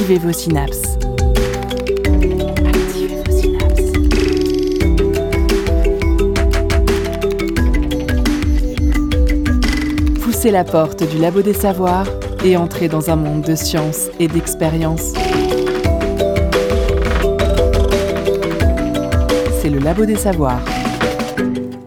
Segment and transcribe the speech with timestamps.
[0.00, 0.96] Activez vos synapses.
[2.64, 3.22] Activez.
[10.22, 12.06] Poussez la porte du labo des savoirs
[12.42, 15.12] et entrez dans un monde de science et d'expérience.
[19.60, 20.64] C'est le labo des savoirs.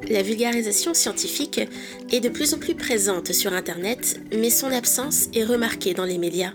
[0.07, 1.61] La vulgarisation scientifique
[2.11, 6.19] est de plus en plus présente sur Internet, mais son absence est remarquée dans les
[6.19, 6.51] médias.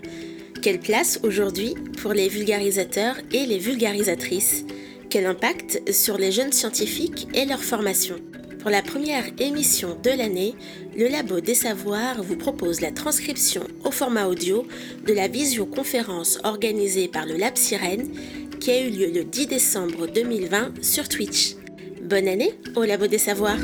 [0.61, 4.65] Quelle place aujourd'hui pour les vulgarisateurs et les vulgarisatrices?
[5.09, 8.17] Quel impact sur les jeunes scientifiques et leur formation?
[8.59, 10.55] Pour la première émission de l'année,
[10.97, 14.67] le Labo des Savoirs vous propose la transcription au format audio
[15.07, 18.09] de la visioconférence organisée par le Lab Sirène
[18.59, 21.55] qui a eu lieu le 10 décembre 2020 sur Twitch.
[22.03, 23.59] Bonne année au Labo des Savoirs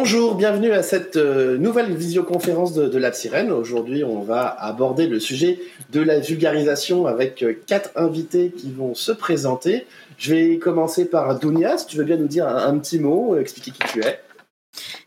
[0.00, 3.50] Bonjour, bienvenue à cette euh, nouvelle visioconférence de, Lab Sirène.
[3.50, 5.58] Aujourd'hui, on va aborder le sujet
[5.90, 9.86] de la vulgarisation avec euh, quatre invités qui vont se présenter.
[10.16, 13.34] Je vais commencer par Dounia, si tu veux bien nous dire un, un petit mot,
[13.34, 14.20] euh, expliquer qui tu es.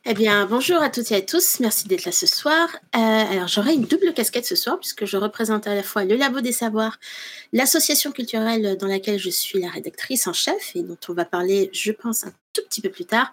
[0.06, 1.60] Eh bien, bonjour à toutes et à tous.
[1.60, 2.70] Merci d'être là ce soir.
[2.96, 6.16] Euh, alors, j'aurai une double casquette ce soir puisque je représente à la fois le
[6.16, 7.00] Labo des Savoirs,
[7.54, 11.70] l'association culturelle dans laquelle je suis la rédactrice en chef et dont on va parler,
[11.74, 13.32] je pense, un tout petit peu plus tard,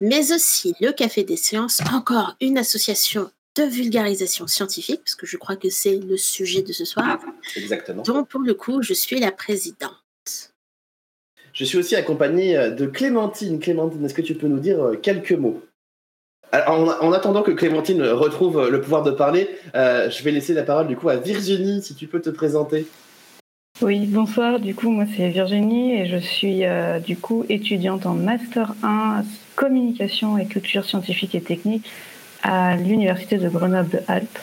[0.00, 5.36] mais aussi le Café des Sciences, encore une association de vulgarisation scientifique, parce que je
[5.36, 7.18] crois que c'est le sujet de ce soir,
[7.56, 8.02] Exactement.
[8.02, 9.92] dont pour le coup, je suis la présidente.
[11.52, 13.58] Je suis aussi accompagné euh, de Clémentine.
[13.58, 15.60] Clémentine, est-ce que tu peux nous dire euh, quelques mots?
[16.52, 20.62] En, en attendant que Clémentine retrouve le pouvoir de parler, euh, je vais laisser la
[20.62, 22.86] parole du coup à Virginie, si tu peux te présenter.
[23.80, 24.58] Oui, bonsoir.
[24.58, 29.22] Du coup, moi, c'est Virginie et je suis euh, du coup étudiante en Master 1
[29.54, 31.88] Communication et Culture Scientifique et Technique
[32.42, 34.38] à l'Université de Grenoble-Alpes.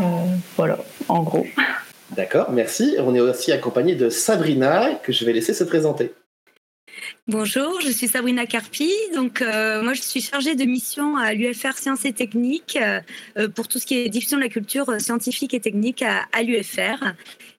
[0.00, 0.02] Euh,
[0.56, 0.78] voilà,
[1.08, 1.46] en gros.
[2.10, 2.96] D'accord, merci.
[3.00, 6.12] On est aussi accompagné de Sabrina, que je vais laisser se présenter.
[7.28, 8.90] Bonjour, je suis Sabrina Carpi.
[9.14, 12.76] Donc, euh, moi, je suis chargée de mission à l'UFR Sciences et Techniques
[13.38, 16.42] euh, pour tout ce qui est diffusion de la culture euh, scientifique et technique à,
[16.42, 17.14] l'UFR.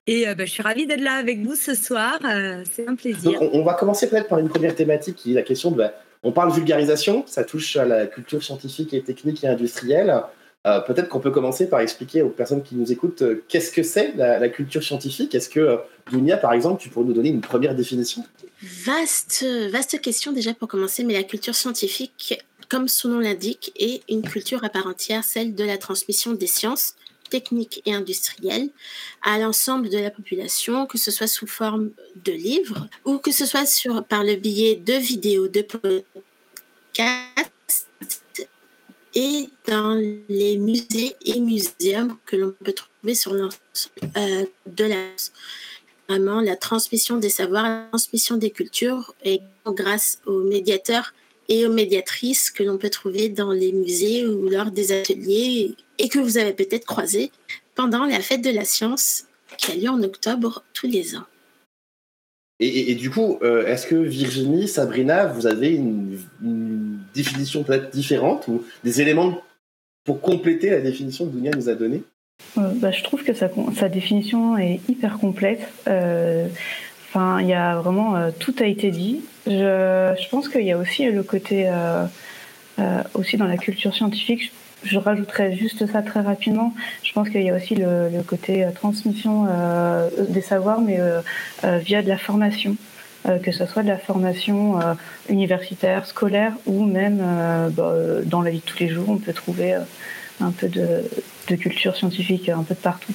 [0.06, 2.18] Et euh, bah, je suis ravie d'être là avec vous ce soir.
[2.26, 3.40] Euh, C'est un plaisir.
[3.40, 5.78] On, va commencer peut-être par une première thématique qui est la question de.
[5.78, 10.24] bah, on parle vulgarisation, ça touche à la culture scientifique et technique et industrielle.
[10.66, 13.82] Euh, peut-être qu'on peut commencer par expliquer aux personnes qui nous écoutent euh, qu'est-ce que
[13.82, 15.34] c'est la, culture scientifique?
[15.34, 15.76] Est-ce que, euh,
[16.10, 18.24] Dunia, par exemple, tu pourrais nous donner une première définition?
[18.64, 24.02] Vaste, vaste question déjà pour commencer, mais la culture scientifique, comme son nom l'indique, est
[24.08, 26.94] une culture à part entière, celle de la transmission des sciences
[27.28, 28.70] techniques et industrielles
[29.22, 31.90] à l'ensemble de la population, que ce soit sous forme
[32.24, 36.08] de livres ou que ce soit sur, par le biais de vidéos, de podcasts
[39.14, 39.94] et dans
[40.28, 43.60] les musées et muséums que l'on peut trouver sur l'ensemble
[44.16, 45.06] euh, de la
[46.08, 49.14] vraiment la transmission des savoirs, la transmission des cultures,
[49.66, 51.14] grâce aux médiateurs
[51.48, 56.08] et aux médiatrices que l'on peut trouver dans les musées ou lors des ateliers et
[56.08, 57.30] que vous avez peut-être croisés
[57.74, 59.24] pendant la fête de la science
[59.58, 61.26] qui a lieu en octobre tous les ans.
[62.60, 68.48] et, du coup, euh, est-ce que Virginie, Sabrina, vous avez une, une définition peut-être différente
[68.48, 69.42] ou des éléments
[70.04, 72.02] pour compléter la définition que Dunia nous a donnée?
[72.58, 75.68] Euh, bah, je trouve que sa, définition est hyper complète.
[75.88, 76.48] Euh,
[77.16, 79.20] Enfin, il y a vraiment euh, tout a été dit.
[79.46, 81.70] Je, pense qu'il y a aussi le côté
[83.14, 84.52] aussi dans la culture scientifique.
[84.82, 86.74] Je, je rajouterais juste ça très rapidement.
[87.04, 89.46] Je pense qu'il y a aussi le, côté transmission
[90.28, 90.98] des savoirs, mais
[91.62, 92.74] via de la formation.
[93.44, 94.80] Que ce soit de la formation
[95.28, 97.22] universitaire, scolaire ou même
[97.76, 97.94] bah,
[98.24, 99.76] dans la vie de tous les jours, on peut trouver
[100.40, 101.04] un peu de,
[101.48, 103.14] de culture scientifique un peu de partout.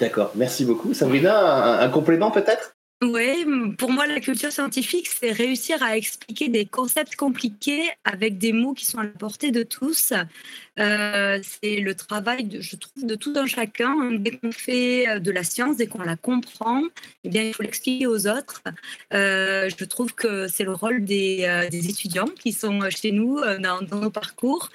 [0.00, 0.94] D'accord, merci beaucoup.
[0.94, 2.74] Sabrina, un, un complément peut-être?
[3.04, 3.44] Oui,
[3.78, 8.74] pour moi, la culture scientifique, c'est réussir à expliquer des concepts compliqués avec des mots
[8.74, 10.12] qui sont à la portée de tous.
[10.78, 14.12] Euh, c'est le travail, de, je trouve, de tout un chacun.
[14.12, 16.80] Dès qu'on fait euh, de la science, dès qu'on la comprend,
[17.24, 18.62] eh bien, il faut l'expliquer aux autres.
[19.12, 23.82] Euh, je trouve que c'est le rôle des, des étudiants qui sont chez nous dans,
[23.82, 24.70] dans nos parcours.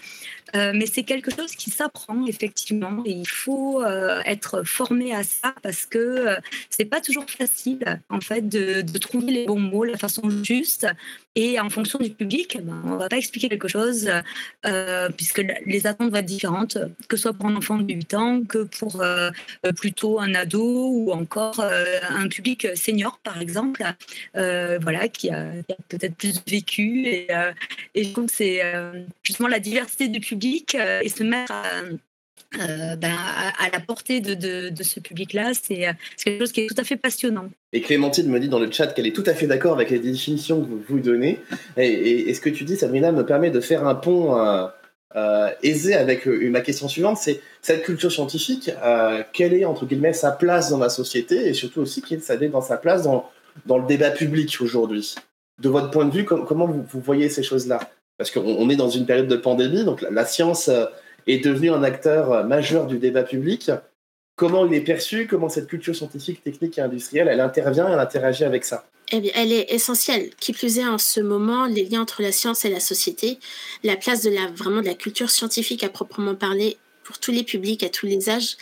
[0.55, 5.23] Euh, mais c'est quelque chose qui s'apprend effectivement et il faut euh, être formé à
[5.23, 6.35] ça parce que euh,
[6.69, 10.87] c'est pas toujours facile en fait de, de, trouver les bons mots, la façon juste
[11.39, 14.09] et en fonction du public, ben, on va pas expliquer quelque chose
[14.65, 18.13] euh, puisque les attentes vont être différentes, que ce soit pour un enfant de 8
[18.15, 19.29] ans que pour euh,
[19.75, 23.83] plutôt un ado ou encore euh, un public senior par exemple,
[24.33, 25.51] voilà qui a,
[25.89, 27.05] peut-être plus vécu.
[27.05, 27.27] Et,
[27.93, 28.63] et je trouve que c'est
[29.21, 31.83] justement la diversité du public et se mettre à,
[32.55, 35.85] euh, ben, à, la portée de, ce public-là, c'est
[36.23, 37.49] quelque chose qui est tout à fait passionnant.
[37.73, 39.99] Et Clémentine me dit dans le chat qu'elle est tout à fait d'accord avec les
[39.99, 41.39] définitions que vous donnez.
[41.75, 44.37] Et, ce que tu dis, Sabrina, me permet de faire un pont
[45.15, 48.71] euh, aisé avec ma question suivante, c'est cette culture scientifique,
[49.33, 52.77] quelle est, entre guillemets, sa place dans la société et surtout aussi quelle est sa
[52.77, 53.29] place dans,
[53.65, 55.15] le débat public aujourd'hui?
[55.61, 57.79] De votre point de vue, comment vous voyez ces choses-là?
[58.17, 60.71] Parce qu'on est dans une période de pandémie, donc la science
[61.27, 63.71] est devenu un acteur majeur du débat public.
[64.35, 68.43] Comment il est perçu Comment cette culture scientifique, technique et industrielle, elle intervient, elle interagit
[68.43, 68.85] avec ça?
[69.11, 70.31] Eh bien, elle est essentielle.
[70.39, 73.39] Qui plus est, en ce moment, les liens entre la science et la société,
[73.83, 77.43] la place de la, vraiment de la culture scientifique à proprement parler pour tous les
[77.43, 78.57] publics, à tous les âges,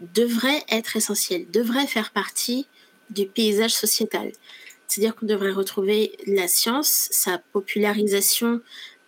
[0.00, 2.66] devrait être essentielle, devrait faire partie
[3.08, 4.32] du paysage sociétal.
[4.86, 8.60] C'est-à-dire qu'on devrait retrouver la science, sa popularisation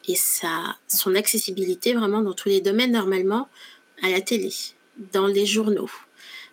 [0.09, 3.49] et sa, son accessibilité vraiment dans tous les domaines normalement,
[4.03, 4.53] à la télé,
[5.13, 5.91] dans les journaux,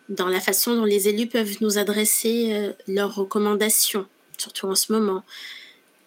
[0.08, 4.06] dans la façon dont les élus peuvent nous adresser euh, leurs recommandations,
[4.38, 5.24] surtout en ce moment.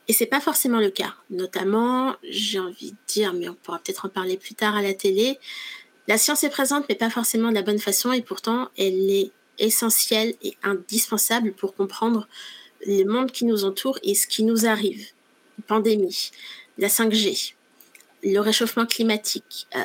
[0.09, 1.15] Et c'est pas forcément le cas.
[1.31, 4.95] Notamment, j'ai envie de dire, mais on pourra peut-être en parler plus tard à la
[4.95, 5.39] télé,
[6.09, 9.31] la science est présente, mais pas forcément de la bonne façon, et pourtant elle est
[9.59, 12.27] essentielle et indispensable pour comprendre
[12.87, 15.07] le monde qui nous entoure et ce qui nous arrive.
[15.69, 16.33] pandémie,
[16.79, 17.55] la 5G,
[18.23, 19.81] le réchauffement climatique, euh,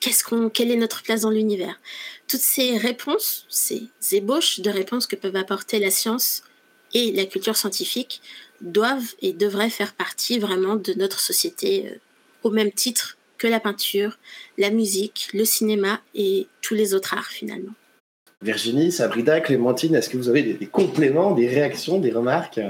[0.00, 1.80] qu'est-ce qu'on, quelle est notre place dans l'univers?
[2.28, 6.42] Toutes ces réponses, ces ébauches de réponses que peuvent apporter la science
[6.94, 8.20] et la culture scientifique
[8.60, 11.98] doivent et devraient faire partie vraiment de notre société euh,
[12.42, 14.18] au même titre que la peinture,
[14.58, 17.72] la musique, le cinéma et tous les autres arts finalement.
[18.40, 22.60] Virginie, Sabrina, Clémentine, est-ce que vous avez des compléments, des réactions, des remarques?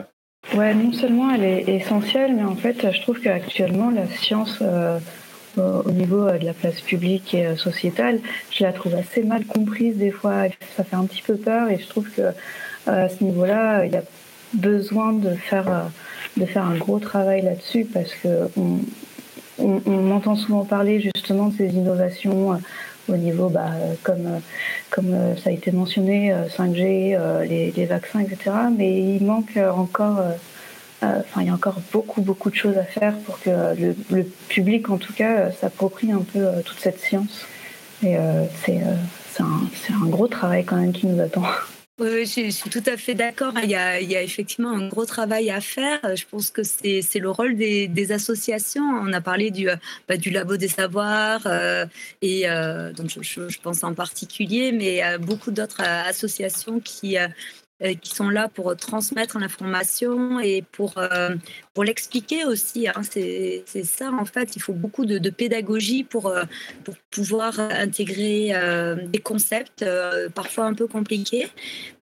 [0.54, 4.98] Ouais, non seulement elle est essentielle, mais en fait, je trouve qu'actuellement, la science, euh,
[5.56, 8.20] au niveau euh, de la place publique et euh, sociétale,
[8.50, 10.44] je la trouve assez mal comprise des fois.
[10.76, 12.32] Ça fait un petit peu peur et je trouve que
[12.86, 14.02] à ce niveau-là, il y a
[14.54, 15.90] besoin de faire,
[16.36, 18.80] de faire un gros travail là-dessus parce que on,
[19.58, 22.58] on, entend souvent parler justement de ces innovations
[23.08, 23.70] au niveau, bah,
[24.02, 24.40] comme,
[24.90, 28.50] comme euh, ça a été mentionné, 5G, euh, euh, les, vaccins, etc.
[28.76, 30.20] Mais il manque encore,
[31.02, 34.24] enfin, il y a encore beaucoup, beaucoup de choses à faire pour que le, le
[34.48, 37.46] public, en tout cas, s'approprie un peu toute cette science.
[38.04, 38.16] Et
[38.64, 38.80] c'est
[39.40, 39.46] un,
[40.02, 41.44] un gros travail quand même qui nous attend.
[42.02, 43.54] Je, suis tout à fait d'accord.
[43.62, 46.00] Il, y a effectivement un gros travail à faire.
[46.16, 48.82] Je pense que c'est le rôle des, associations.
[48.82, 49.68] On a parlé du,
[50.08, 51.86] bah, du labo des savoirs euh,
[52.20, 57.28] et euh, donc je, pense en particulier, mais beaucoup d'autres associations qui, euh,
[58.00, 61.30] qui sont là pour transmettre l'information et pour, euh,
[61.74, 62.88] pour l'expliquer aussi.
[62.88, 63.02] Hein.
[63.02, 64.56] C'est ça, en fait.
[64.56, 66.44] Il faut beaucoup de, pédagogie pour, euh,
[66.84, 68.52] pour pouvoir intégrer
[69.06, 69.84] des concepts
[70.34, 71.48] parfois un peu compliqués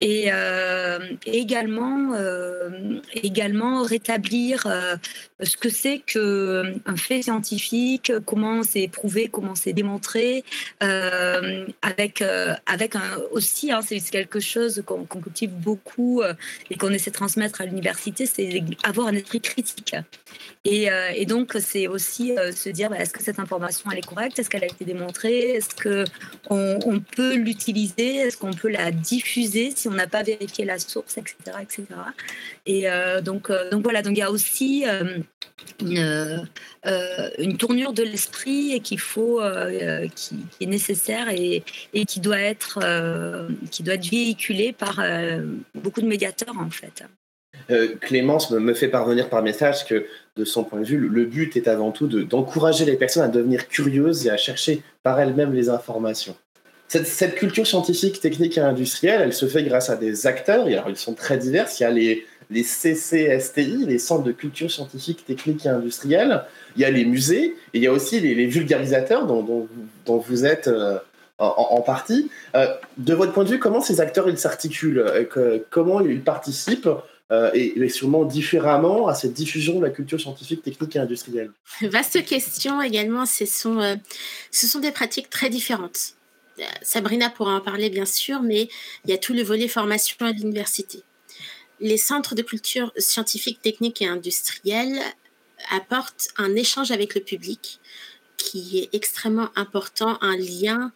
[0.01, 4.97] et, euh, également, euh, également rétablir euh,
[5.43, 10.45] ce que c'est qu'un fait scientifique, comment c'est prouvé, comment c'est démontré,
[10.81, 12.23] avec,
[12.67, 16.23] avec un, aussi, hein, c'est quelque chose qu'on cultive beaucoup
[16.71, 19.95] et qu'on essaie de transmettre à l'université, c'est avoir un esprit critique.
[20.67, 24.39] Et, et donc, c'est aussi se dire, bah, est-ce que cette information, elle est correcte?
[24.39, 25.53] Est-ce qu'elle a été démontrée?
[25.53, 28.17] Est-ce qu'on on peut l'utiliser?
[28.17, 31.37] Est-ce qu'on peut la diffuser si on n'a pas vérifié la source, etc.
[31.63, 31.87] etc.
[32.67, 35.19] Et euh, donc, euh, donc voilà, donc il y a aussi euh,
[37.39, 41.63] une, tournure de l'esprit et qu'il qui, est nécessaire et,
[41.95, 42.79] et, qui, doit être,
[43.71, 45.01] qui doit être véhiculée par
[45.75, 47.05] beaucoup de médiateurs en fait.
[48.01, 51.69] Clémence me, fait parvenir par message que, de son point de vue, le but est
[51.69, 56.35] avant tout d'encourager les personnes à devenir curieuses et à chercher par elles-mêmes les informations
[56.91, 60.67] cette, culture scientifique, technique et industrielle, elle se fait grâce à des acteurs.
[60.67, 61.69] alors, ils sont très divers.
[61.79, 66.43] Il y a les, CCSTI, les centres de culture scientifique, technique et industrielle.
[66.75, 67.55] Il y a les musées.
[67.75, 69.69] Et il y a aussi les, vulgarisateurs dont,
[70.07, 70.99] vous êtes euh,
[71.39, 72.29] en, partie.
[72.57, 72.67] Euh,
[72.99, 75.05] de votre point de vue, comment ces acteurs ils s'articulent?
[75.07, 76.89] Euh, Comment ils participent?
[77.55, 82.83] Et, sûrement différemment à cette diffusion de la culture scientifique, technique et industrielle Vaste question
[82.83, 83.25] également.
[83.27, 83.99] Ce sont,
[84.51, 86.15] ce sont des pratiques très différentes.
[86.83, 88.69] Sabrina pourra en parler bien sûr, mais
[89.05, 91.03] il y a tout le volet formation à l'université.
[91.81, 95.01] Les centres de culture scientifique, technique et industrielle
[95.71, 97.81] apportent un échange avec le public
[98.37, 100.93] qui est extrêmement important, un lien,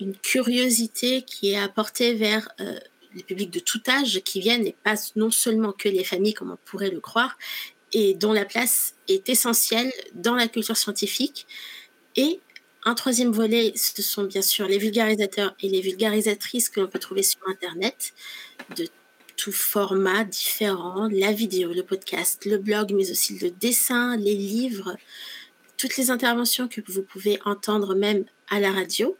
[0.00, 2.78] une curiosité qui est apportée vers euh,
[3.16, 6.52] le public de tout âge qui viennent et pas non seulement que les familles comme
[6.52, 7.36] on pourrait le croire,
[7.92, 11.46] et dont la place est essentielle dans la culture scientifique
[12.14, 12.40] et
[12.84, 17.00] un troisième volet, ce sont bien sûr les vulgarisateurs et les vulgarisatrices que l'on peut
[17.00, 18.14] trouver sur Internet,
[18.76, 18.86] de
[19.36, 24.96] tout format différent, la vidéo, le podcast, le blog, mais aussi le dessin, les livres,
[25.76, 29.16] toutes les interventions que vous pouvez entendre même à la radio.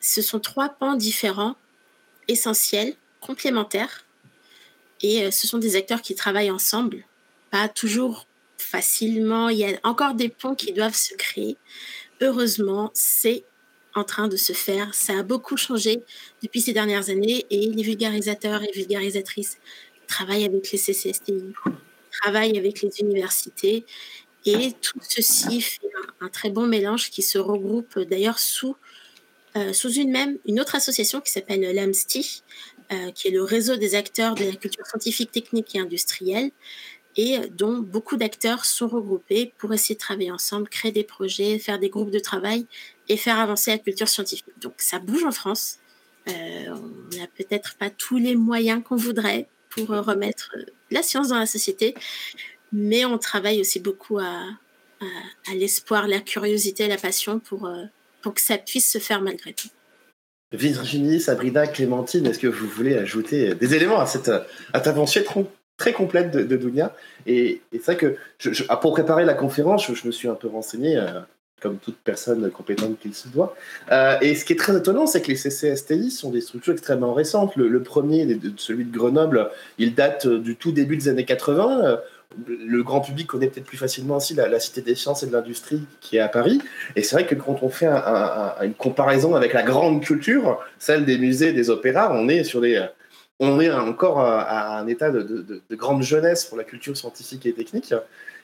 [0.00, 1.56] Ce sont trois pans différents,
[2.28, 4.04] essentiels, complémentaires,
[5.02, 7.04] et euh, ce sont des acteurs qui travaillent ensemble,
[7.50, 8.26] pas toujours
[8.58, 11.56] facilement, il y a encore des ponts qui doivent se créer.
[12.20, 13.44] Heureusement, c'est
[13.94, 14.94] en train de se faire.
[14.94, 16.02] Ça a beaucoup changé
[16.42, 19.58] depuis ces dernières années et les vulgarisateurs et vulgarisatrices
[20.06, 21.52] travaillent avec les CCSTI,
[22.22, 23.84] travaillent avec les universités
[24.44, 25.90] et tout ceci fait
[26.20, 28.76] un, très bon mélange qui se regroupe d'ailleurs sous,
[29.72, 32.42] sous une même, une autre association qui s'appelle l'AMSTI,
[32.92, 36.50] euh, qui est le réseau des acteurs de la culture scientifique, technique et industrielle
[37.16, 41.78] et dont beaucoup d'acteurs sont regroupés pour essayer de travailler ensemble, créer des projets, faire
[41.78, 42.66] des groupes de travail
[43.08, 44.44] et faire avancer la culture scientifique.
[44.60, 45.78] Donc ça bouge en France.
[46.28, 50.54] Euh, on n'a peut-être pas tous les moyens qu'on voudrait pour remettre
[50.90, 51.94] la science dans la société,
[52.70, 54.44] mais on travaille aussi beaucoup à,
[55.54, 57.84] l'espoir, la curiosité, la passion pour, euh,
[58.24, 59.68] pour que ça puisse se faire malgré tout.
[60.50, 64.30] Virginie, Sabrina, Clémentine, est-ce que vous voulez ajouter des éléments à cette
[64.72, 65.22] intervention
[65.76, 68.16] très complète de, de Dunia Et, c'est vrai que
[68.70, 70.96] ah, pour préparer la conférence, je, me suis un peu renseigné.
[70.96, 71.20] Euh,
[71.60, 73.56] comme toute personne compétente qu'il se doit.
[73.90, 77.14] Euh, et ce qui est très étonnant, c'est que les CCSTI sont des structures extrêmement
[77.14, 77.56] récentes.
[77.56, 82.00] Le, premier, celui de Grenoble, il date du tout début des années 80
[82.46, 85.82] le grand public connaît peut-être plus facilement aussi la, Cité des sciences et de l'industrie
[86.00, 86.60] qui est à Paris.
[86.96, 91.18] Et c'est vrai que quand on fait une comparaison avec la grande culture, celle des
[91.18, 92.86] musées, des opéras, on est sur des,
[93.40, 97.94] on est encore à, un état de, grande jeunesse pour la culture scientifique et technique.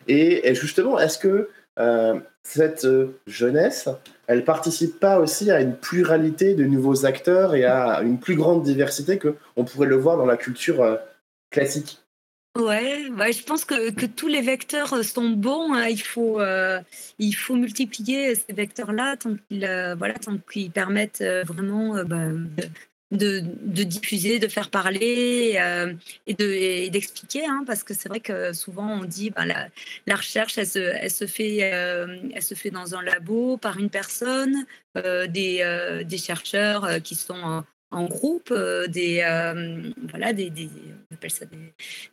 [0.08, 2.86] Et, justement, est-ce que euh, cette
[3.26, 3.88] jeunesse,
[4.26, 8.62] elle participe pas aussi à une pluralité de nouveaux acteurs et à une plus grande
[8.62, 10.96] diversité que on pourrait le voir dans la culture euh,
[11.50, 12.00] classique?
[12.58, 15.72] Ouais, je pense que, que, tous les vecteurs euh, sont bons.
[15.72, 15.86] Hein.
[15.88, 16.80] Il, faut, euh,
[17.18, 20.36] il faut multiplier ces vecteurs-là tant qu'ils euh, voilà, tant
[20.74, 22.26] permettent vraiment bah,
[23.12, 25.56] de, de, diffuser, de faire parler
[26.26, 27.46] et, de, d'expliquer.
[27.46, 29.68] Hein, parce que c'est vrai que souvent on dit ben, la,
[30.06, 33.90] la, recherche, elle se, elle, se fait, elle se fait dans un labo par une
[33.90, 34.66] personne,
[34.96, 40.68] des, des chercheurs qui sont en groupe, euh, des, euh, voilà, des, des,
[41.10, 41.44] on appelle ça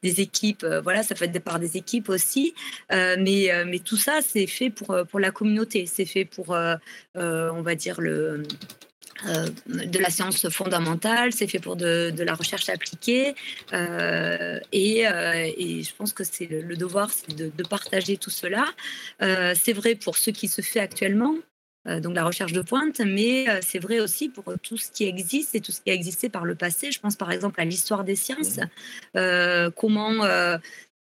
[0.01, 2.53] des, équipes, euh, voilà, ça peut être par des équipes aussi,
[2.91, 6.57] mais, mais tout ça, c'est fait pour, pour la communauté, c'est fait pour,
[7.15, 8.43] on va dire, le,
[9.67, 13.35] de la science fondamentale, c'est fait pour de, de la recherche appliquée.
[13.73, 18.65] et, et, je pense que c'est le, devoir, c'est de, partager tout cela.
[19.19, 21.35] c'est vrai pour ce qui se fait actuellement.
[21.87, 25.05] Euh, donc la recherche de pointe, mais euh, c'est vrai aussi pour tout ce qui
[25.05, 26.91] existe et tout ce qui a existé par le passé.
[26.91, 28.59] Je pense par exemple à l'histoire des sciences,
[29.15, 30.25] euh, comment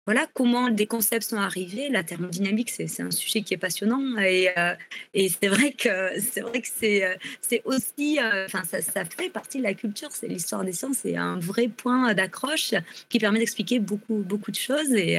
[0.06, 1.88] voilà comment des concepts sont arrivés.
[1.88, 4.74] La thermodynamique, c'est un sujet qui est passionnant et, euh,
[5.14, 5.88] et c'est vrai que
[6.20, 10.10] c'est vrai que c'est euh, aussi, euh, ça, fait partie de la culture.
[10.12, 12.74] C'est l'histoire des sciences, c'est un vrai point d'accroche
[13.08, 15.18] qui permet d'expliquer beaucoup beaucoup de choses et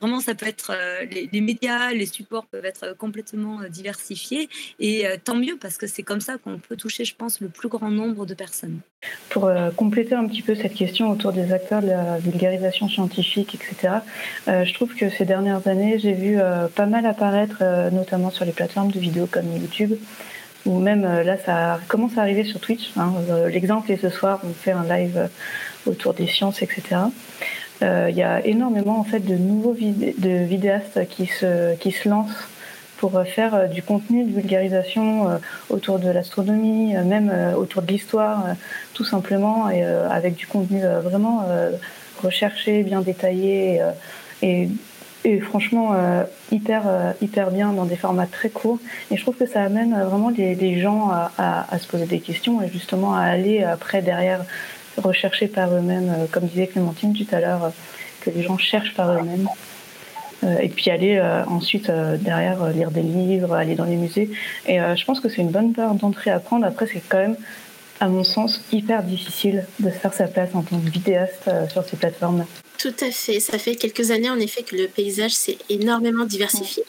[0.00, 0.72] vraiment ça peut être
[1.10, 4.48] les, médias, les supports peuvent être complètement diversifiés
[4.78, 7.68] et tant mieux parce que c'est comme ça qu'on peut toucher, je pense, le plus
[7.68, 8.80] grand nombre de personnes.
[9.30, 13.99] Pour compléter un petit peu cette question autour des acteurs de la vulgarisation scientifique, etc.
[14.48, 18.30] Euh, je trouve que ces dernières années, j'ai vu euh, pas mal apparaître, euh, notamment
[18.30, 19.94] sur les plateformes de vidéos comme YouTube,
[20.66, 22.92] ou même là, ça commence à arriver sur Twitch.
[22.98, 23.12] Hein.
[23.50, 25.30] L'exemple est ce soir, on fait un live
[25.86, 26.82] autour des sciences, etc.
[27.80, 32.46] Il y a énormément en fait de nouveaux vidéastes qui se lancent
[32.98, 35.40] pour faire du contenu de vulgarisation
[35.70, 38.44] autour de l'astronomie, même autour de l'histoire,
[38.92, 41.46] tout simplement, et avec du contenu vraiment
[42.20, 44.66] recherché, bien détaillé euh,
[45.24, 48.78] et, franchement euh, hyper, euh, hyper bien dans des formats très courts.
[49.10, 52.68] Et je trouve que ça amène vraiment les, gens à, se poser des questions et
[52.68, 54.44] justement à aller après derrière
[54.96, 57.72] rechercher par eux-mêmes, comme disait Clémentine tout à l'heure,
[58.22, 59.48] que les gens cherchent par eux-mêmes.
[60.60, 64.30] et puis aller ensuite derrière lire des livres, aller dans les musées.
[64.66, 66.64] Et je pense que c'est une bonne part d'entrée à prendre.
[66.66, 67.36] Après, c'est quand même
[68.00, 71.68] à mon sens, hyper difficile de se faire sa place en tant que vidéaste euh,
[71.68, 72.46] sur ces plateformes.
[72.78, 73.40] Tout à fait.
[73.40, 76.82] Ça fait quelques années, en effet, que le paysage s'est énormément diversifié.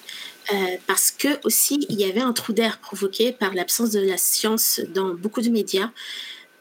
[0.54, 0.56] Euh,
[0.88, 4.82] parce que aussi, il y avait un trou d'air provoqué par l'absence de la science
[4.94, 5.92] dans beaucoup de médias.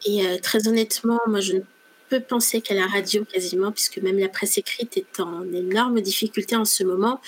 [0.04, 1.60] Et euh, très honnêtement, moi, je ne
[2.08, 6.56] peux penser qu'à la radio quasiment, puisque même la presse écrite est en énorme difficulté
[6.56, 7.20] en ce moment.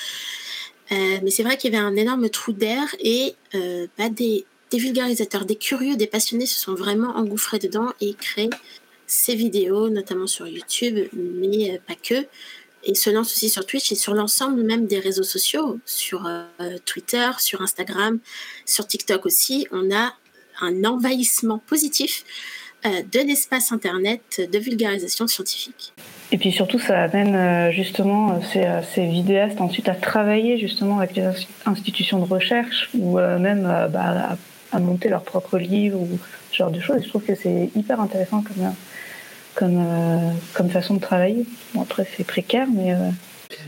[0.90, 3.36] mais c'est vrai qu'il y avait un énorme trou d'air et
[3.96, 8.50] bah, des, des vulgarisateurs, des curieux, des passionnés se sont vraiment engouffrés dedans et créé
[9.06, 12.26] ces vidéos, notamment sur YouTube, mais pas que,
[12.84, 16.28] et se lancent aussi sur Twitch et sur l'ensemble même des réseaux sociaux, sur
[16.86, 18.18] Twitter, sur Instagram,
[18.66, 19.68] sur TikTok aussi.
[19.70, 20.14] On a
[20.60, 22.24] un envahissement positif
[22.84, 25.92] euh, de l'espace Internet de vulgarisation scientifique.
[26.32, 31.14] Et puis surtout, ça amène euh, justement euh, ces, vidéastes ensuite à travailler justement avec
[31.14, 31.28] les
[31.64, 33.62] institutions de recherche ou même
[33.92, 34.36] bah, à,
[34.78, 36.18] monter leurs propres livres ou
[36.50, 37.02] ce genre de choses.
[37.02, 38.74] je trouve que c'est hyper intéressant comme,
[39.54, 39.84] comme,
[40.54, 41.44] comme façon de travailler.
[41.74, 42.94] Bon, après, c'est précaire, mais...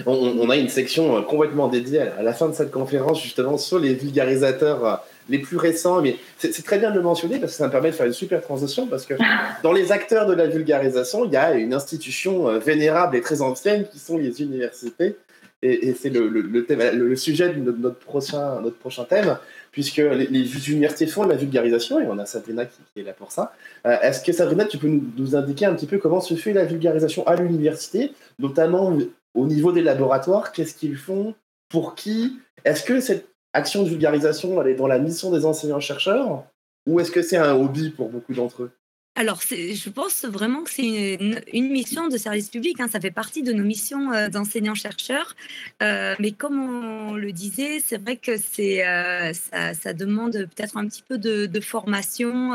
[0.07, 3.93] On, a une section complètement dédiée à la fin de cette conférence justement sur les
[3.93, 7.73] vulgarisateurs les plus récents, mais c'est très bien de le mentionner parce que ça me
[7.73, 9.15] permet de faire une super transition parce que
[9.63, 13.41] dans les acteurs de la vulgarisation, il y a une institution euh, vénérable et très
[13.43, 15.17] ancienne qui sont les universités.
[15.63, 19.39] Et, c'est le, le, sujet de notre prochain, notre prochain thème,
[19.75, 23.33] puisque les, universités font de la vulgarisation, et on a Sabrina qui, est là pour
[23.33, 23.53] ça.
[23.89, 26.65] Euh, est-ce que Sabrina, tu peux nous, indiquer un petit peu comment se fait la
[26.65, 28.97] vulgarisation à l'université, notamment
[29.35, 30.53] au niveau des laboratoires?
[30.53, 31.35] Qu'est-ce qu'ils font?
[31.69, 32.39] Pour qui?
[32.65, 36.45] Est-ce que cette action de vulgarisation, est dans la mission des enseignants-chercheurs?
[36.87, 38.71] Ou est-ce que c'est un hobby pour beaucoup d'entre eux?
[39.17, 41.15] Alors, je pense vraiment que c'est
[41.53, 42.81] une, mission de service public.
[42.81, 42.89] Hein.
[42.89, 45.37] ça fait partie de nos missions euh, d'enseignants-chercheurs.
[45.83, 51.05] Euh, mais comme on le disait, c'est vrai que euh, ça, demande peut-être un petit
[51.09, 52.55] peu de, formation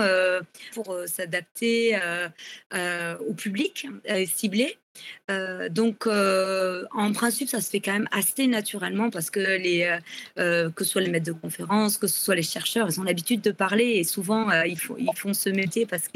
[0.74, 1.98] pour s'adapter
[2.74, 3.88] au public
[4.28, 4.78] ciblé.
[5.30, 9.98] Donc, en principe, ça se fait quand même assez naturellement parce que les,
[10.36, 13.42] que ce soit les maîtres de conférences, que ce soit les chercheurs, ils ont l'habitude
[13.42, 16.10] de parler et souvent ils, font, ce métier parce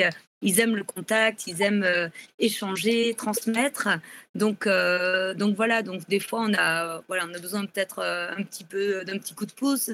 [0.44, 3.90] qu'ils aiment le contact, ils aiment échanger, transmettre.
[4.36, 5.82] Donc, donc voilà.
[5.84, 9.34] Donc des fois, on a, voilà, on a besoin peut-être un petit peu d'un petit
[9.34, 9.92] coup de pouce,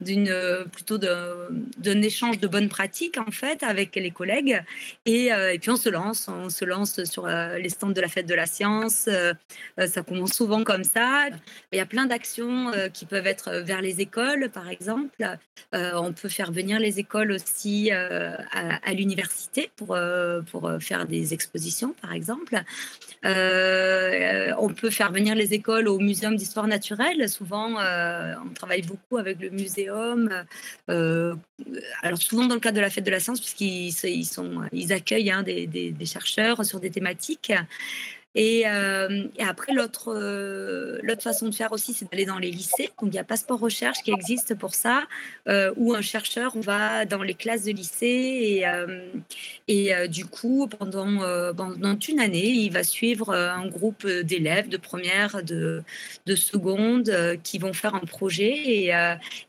[0.00, 4.62] d'une plutôt d'un échange de bonnes pratiques en fait avec les collègues.
[5.04, 8.34] Et, puis on se lance, on se lance sur les stands de la fête de
[8.34, 9.08] la science.
[9.08, 9.32] Euh,
[9.78, 11.28] euh, ça commence souvent comme ça.
[11.72, 15.38] Il y a plein d'actions euh, qui peuvent être vers les écoles, par exemple.
[15.72, 19.98] on peut faire venir les écoles aussi à, l'université pour,
[20.50, 22.62] pour faire des expositions, par exemple.
[23.24, 27.28] on peut faire venir les écoles au muséum d'histoire naturelle.
[27.28, 30.30] Souvent, on travaille beaucoup avec le muséum.
[30.88, 34.28] alors souvent dans le cadre de la fête de la science, puisqu'ils ils
[34.72, 37.52] ils accueillent hein, des, des, chercheurs sur des thématiques.
[38.36, 42.90] Euh, et, après, l'autre euh, l'autre façon de faire aussi, c'est d'aller dans les lycées.
[43.00, 45.04] Donc, il y a Passeport Recherche qui existe pour ça,
[45.48, 48.64] euh, où un chercheur va dans les classes de lycée
[49.68, 51.06] et, du coup, pendant,
[52.08, 55.82] une année, il va suivre un groupe d'élèves de première, de,
[56.26, 57.10] de seconde,
[57.42, 58.90] qui vont faire un projet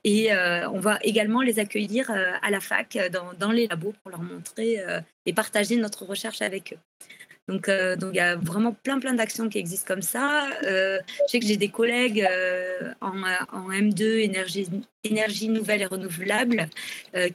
[0.04, 0.32] et,
[0.72, 2.98] on va également les accueillir à la fac
[3.40, 4.78] dans les labos pour leur montrer
[5.26, 6.80] et partager notre recherche avec eux.
[7.48, 10.48] Donc, euh, donc il y a vraiment plein, plein d'actions qui existent comme ça.
[10.64, 13.22] Euh, je sais que j'ai des collègues euh, en,
[13.54, 14.68] en, M2 énergie,
[15.04, 16.68] énergie nouvelle et renouvelable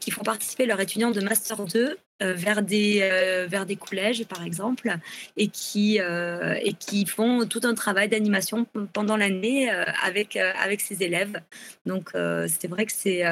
[0.01, 3.01] qui font participer leurs étudiants de master 2 vers des
[3.48, 4.94] vers des collèges par exemple
[5.37, 9.70] et qui et qui font tout un travail d'animation pendant l'année
[10.03, 11.40] avec avec ces élèves.
[11.87, 13.22] Donc c'est vrai que c'est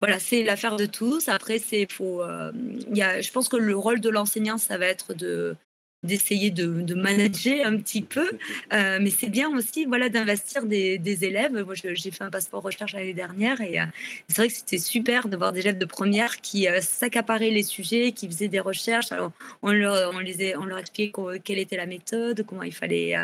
[0.00, 1.28] voilà, c'est l'affaire de tous.
[1.28, 2.22] Après, c'est faut.
[2.22, 2.50] A,
[2.92, 5.56] je pense que le rôle de l'enseignant, ça va être de
[6.04, 8.30] d'essayer de, de, manager un petit peu,
[8.72, 11.52] euh, mais c'est bien aussi voilà d'investir des, des, élèves.
[11.52, 13.84] Moi, j'ai fait un passeport recherche l'année dernière et euh,
[14.28, 17.64] c'est vrai que c'était super de voir des élèves de première qui euh, s'accaparaient les
[17.64, 19.10] sujets, qui faisaient des recherches.
[19.10, 19.32] Alors,
[19.62, 23.14] on leur, on les on leur expliquait quelle était la méthode, comment il fallait,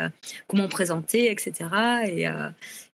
[0.47, 1.69] comment présenter, etc.
[2.07, 2.27] Et,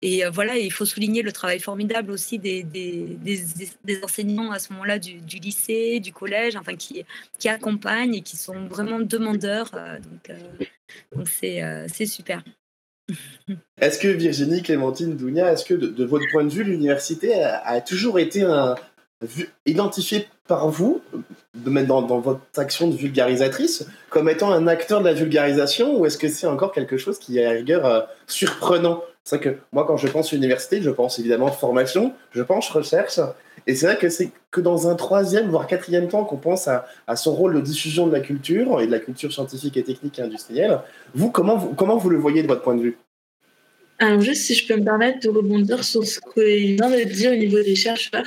[0.03, 4.97] et voilà, il faut souligner le travail formidable aussi des, des, enseignants à ce moment-là
[4.97, 7.05] du, lycée, du collège, enfin qui,
[7.37, 10.65] qui accompagnent et qui sont vraiment demandeurs euh, donc, euh,
[11.15, 12.43] donc euh, c'est super.
[13.81, 18.19] Est-ce que Virginie, Clémentine, Dounia, est-ce que de, votre point de vue, l'université a, toujours
[18.19, 18.75] été un,
[19.65, 21.01] identifié par vous,
[21.55, 26.17] dans, dans votre action de vulgarisatrice, comme étant un acteur de la vulgarisation, ou est-ce
[26.17, 29.03] que c'est encore quelque chose qui est à rigueur surprenant?
[29.23, 33.19] C'est vrai que moi, quand je pense université, je pense évidemment formation, je pense recherche,
[33.67, 36.85] et c'est vrai que c'est que dans un troisième, voire quatrième temps qu'on pense à,
[37.15, 40.23] son rôle de diffusion de la culture et de la culture scientifique et technique et
[40.23, 40.79] industrielle.
[41.13, 42.97] Vous, comment vous, comment vous le voyez de votre point de vue?
[43.99, 47.33] Alors juste si je peux me permettre de rebondir sur ce qu'il vient de dire
[47.33, 48.25] au niveau des chercheurs.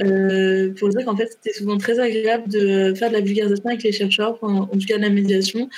[0.00, 3.82] Euh, pour dire qu'en fait, c'était souvent très agréable de faire de la vulgarisation avec
[3.82, 5.70] les chercheurs, en, tout cas de la médiation,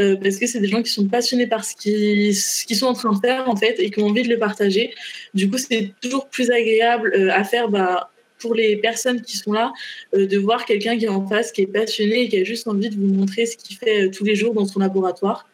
[0.00, 3.12] euh, parce que c'est des gens qui sont passionnés par ce qu'ils sont en train
[3.12, 4.94] de faire, en fait, et qui ont envie de le partager.
[5.34, 9.52] Du coup, c'est toujours plus agréable euh, à faire bah, pour les personnes qui sont
[9.52, 9.72] là,
[10.14, 12.88] de voir quelqu'un qui est en face, qui est passionné et qui a juste envie
[12.88, 15.48] de vous montrer ce qu'il fait tous les jours dans son laboratoire.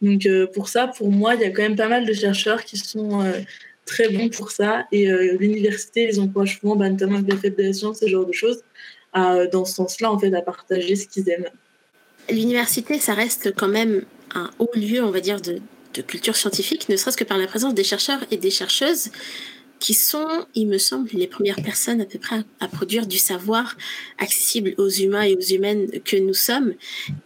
[0.00, 2.76] Donc, pour ça, pour moi, il y a quand même pas mal de chercheurs qui
[2.76, 3.20] sont
[3.90, 4.86] très bon pour ça.
[4.92, 8.32] Et euh, l'université les encourage souvent, bah, notamment avec la fête de ce genre de
[8.32, 8.62] choses,
[9.12, 11.50] à, dans ce sens-là, en fait, à partager ce qu'ils aiment.
[12.30, 15.58] L'université, ça reste quand même un haut lieu, on va dire, de,
[15.94, 19.10] de culture scientifique, ne serait-ce que par la présence des chercheurs et des chercheuses
[19.80, 23.76] qui sont, il me semble, les premières personnes à peu près à, produire du savoir
[24.18, 26.74] accessible aux humains et aux humaines que nous sommes.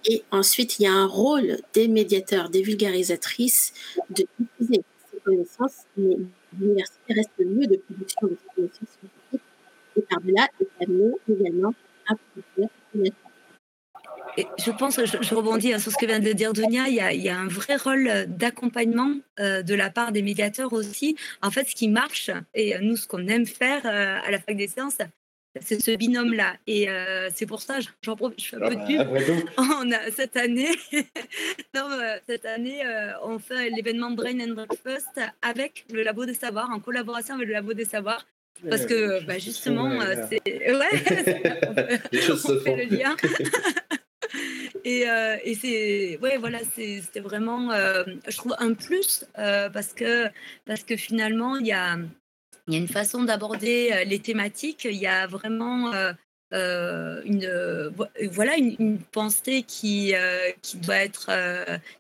[0.07, 3.75] Et ensuite, il y a un rôle des médiateurs, des vulgarisatrices,
[4.11, 5.85] de diffuser ces connaissances,
[6.59, 9.49] l'université reste le lieu de production de connaissances scientifiques
[9.97, 11.75] et par-delà est amené également
[12.09, 12.71] à produire
[14.37, 17.01] et je pense, je, je rebondis sur ce que vient de dire Dunia, il y
[17.01, 21.17] a, il y a un vrai rôle d'accompagnement euh, de la part des médiateurs aussi.
[21.43, 24.57] En fait, ce qui marche, et nous, ce qu'on aime faire euh, à la fac
[24.57, 24.99] des sciences,
[25.61, 26.57] c'est ce binôme-là.
[26.67, 29.51] Et euh, c'est pour ça, j'en profite, je fais un peu de ah, pub.
[29.59, 30.71] On a, cette année,
[31.75, 36.35] non, euh, cette année euh, on fait l'événement Brain and Breakfast avec le Labo des
[36.35, 38.27] Savoirs, en collaboration avec le Labo des Savoirs.
[38.69, 40.41] Parce que bah, justement, c'est.
[40.47, 40.71] Ouais,
[42.31, 43.15] on, fait le lien.
[44.85, 45.05] et,
[45.45, 50.29] et c'est ouais voilà c'était vraiment je trouve un plus parce que
[50.65, 51.99] parce que finalement il y a
[52.67, 54.85] il y a une façon d'aborder euh, les thématiques.
[54.85, 56.13] Il y a vraiment euh,
[56.55, 57.91] euh, une,
[58.31, 60.15] voilà, une, pensée qui,
[60.63, 61.31] qui, doit être,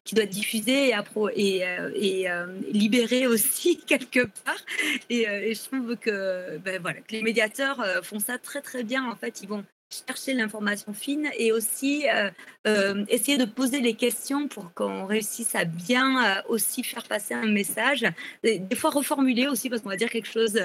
[0.04, 0.94] qui doit diffusée
[1.34, 1.62] et,
[1.94, 2.28] et,
[2.70, 4.64] libérée aussi quelque part.
[5.10, 9.10] Et, je trouve que, ben, voilà, que les médiateurs font ça très très bien.
[9.10, 9.64] En fait, ils vont
[10.06, 12.30] chercher l'information fine et aussi euh,
[12.66, 17.34] euh, essayer de poser les questions pour qu'on réussisse à bien euh, aussi faire passer
[17.34, 18.04] un message.
[18.42, 20.60] des fois reformuler aussi parce qu'on va dire quelque chose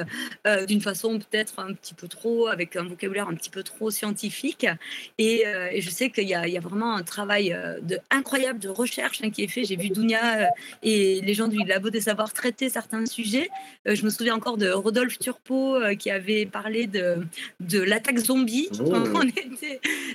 [0.67, 4.65] d'une façon peut-être un petit peu trop, avec un vocabulaire un petit peu trop scientifique.
[5.17, 5.43] Et,
[5.77, 9.43] je sais qu'il y, y, a vraiment un travail de, incroyable de recherche hein, qui
[9.43, 9.63] est fait.
[9.63, 10.49] J'ai vu Dounia
[10.83, 13.49] et les gens du Labo des Savoirs traiter certains sujets.
[13.85, 17.17] je me souviens encore de Rodolphe Turpo qui avait parlé de,
[17.59, 18.69] de l'attaque zombie.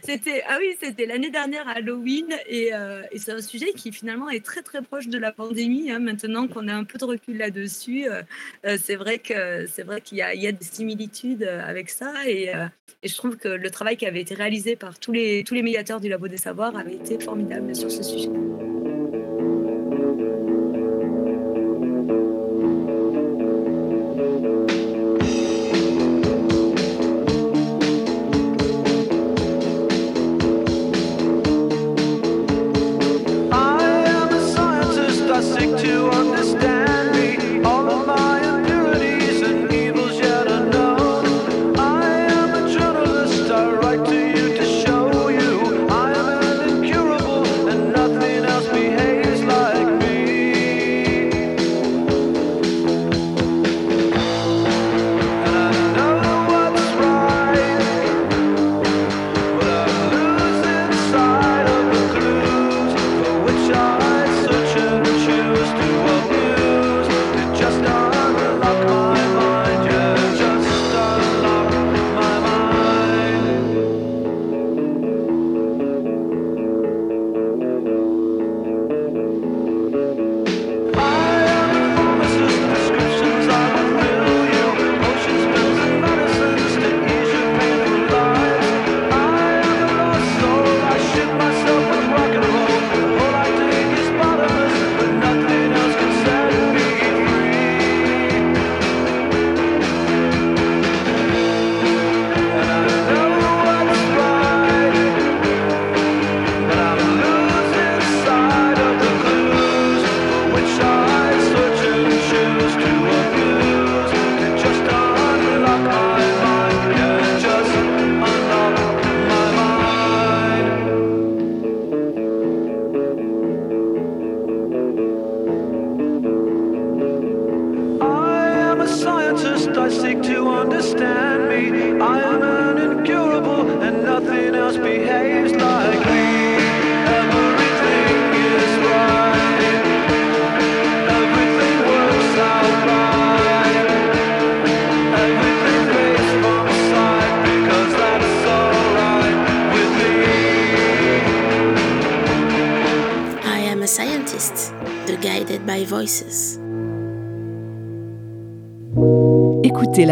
[0.03, 4.45] C'était, ah oui, c'était l'année dernière Halloween euh, et, c'est un sujet qui finalement est
[4.45, 5.91] très très proche de la pandémie.
[5.91, 8.23] Hein, maintenant qu'on a un peu de recul là-dessus, euh,
[8.67, 12.53] euh, c'est vrai que c'est vrai qu'il y a, des similitudes avec ça et,
[13.03, 15.63] et, je trouve que le travail qui avait été réalisé par tous les tous les
[15.63, 18.31] médiateurs du Labo des Savoirs avait été formidable sur ce sujet.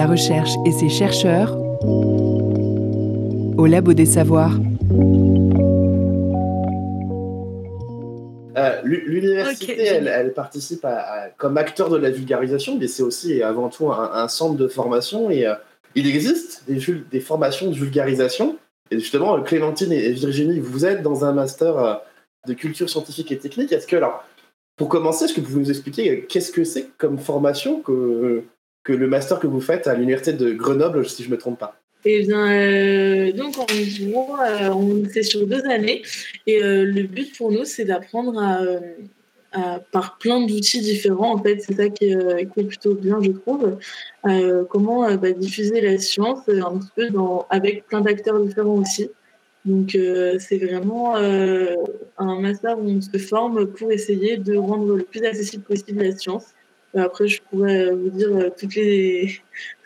[0.02, 1.56] La recherche et ses chercheurs
[3.56, 4.58] au Labo des Savoirs.
[8.56, 10.84] Euh, l'université, elle, participe
[11.36, 15.30] comme acteur de la vulgarisation, mais c'est aussi et avant tout un, centre de formation.
[15.30, 15.54] Et euh,
[15.94, 18.56] il existe des, des, formations de vulgarisation.
[18.90, 21.94] Et justement, Clémentine et Virginie, vous êtes dans un master euh,
[22.48, 23.70] de culture scientifique et technique.
[23.70, 24.24] Est-ce que, alors,
[24.76, 28.42] pour commencer, est-ce que vous pouvez nous expliquer qu'est-ce que c'est comme formation que,
[28.85, 31.59] que le master que vous faites à l'université de Grenoble, si je ne me trompe
[31.59, 36.03] pas eh bien, euh, donc en gros, euh, c'est sur deux années
[36.49, 38.42] et euh, le but pour nous, c'est d'apprendre
[39.53, 41.35] à, par plein d'outils différents.
[41.35, 43.79] En fait, c'est ça qui est, plutôt bien, je trouve.
[44.68, 49.11] comment bah, diffuser la science un petit peu dans, avec plein d'acteurs différents aussi.
[49.64, 49.90] Donc,
[50.38, 55.64] c'est vraiment un master où on se forme pour essayer de rendre le plus accessible
[55.64, 56.47] possible la science.
[56.94, 59.40] Après, je pourrais vous dire toutes les,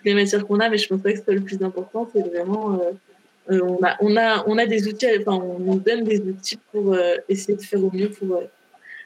[0.06, 2.08] les matières qu'on a, mais je pense pas que c'est le plus important.
[2.14, 2.92] C'est vraiment, euh,
[3.50, 6.58] euh, on, a, on, a, on a des outils, enfin, on nous donne des outils
[6.72, 8.42] pour euh, essayer de faire au mieux pour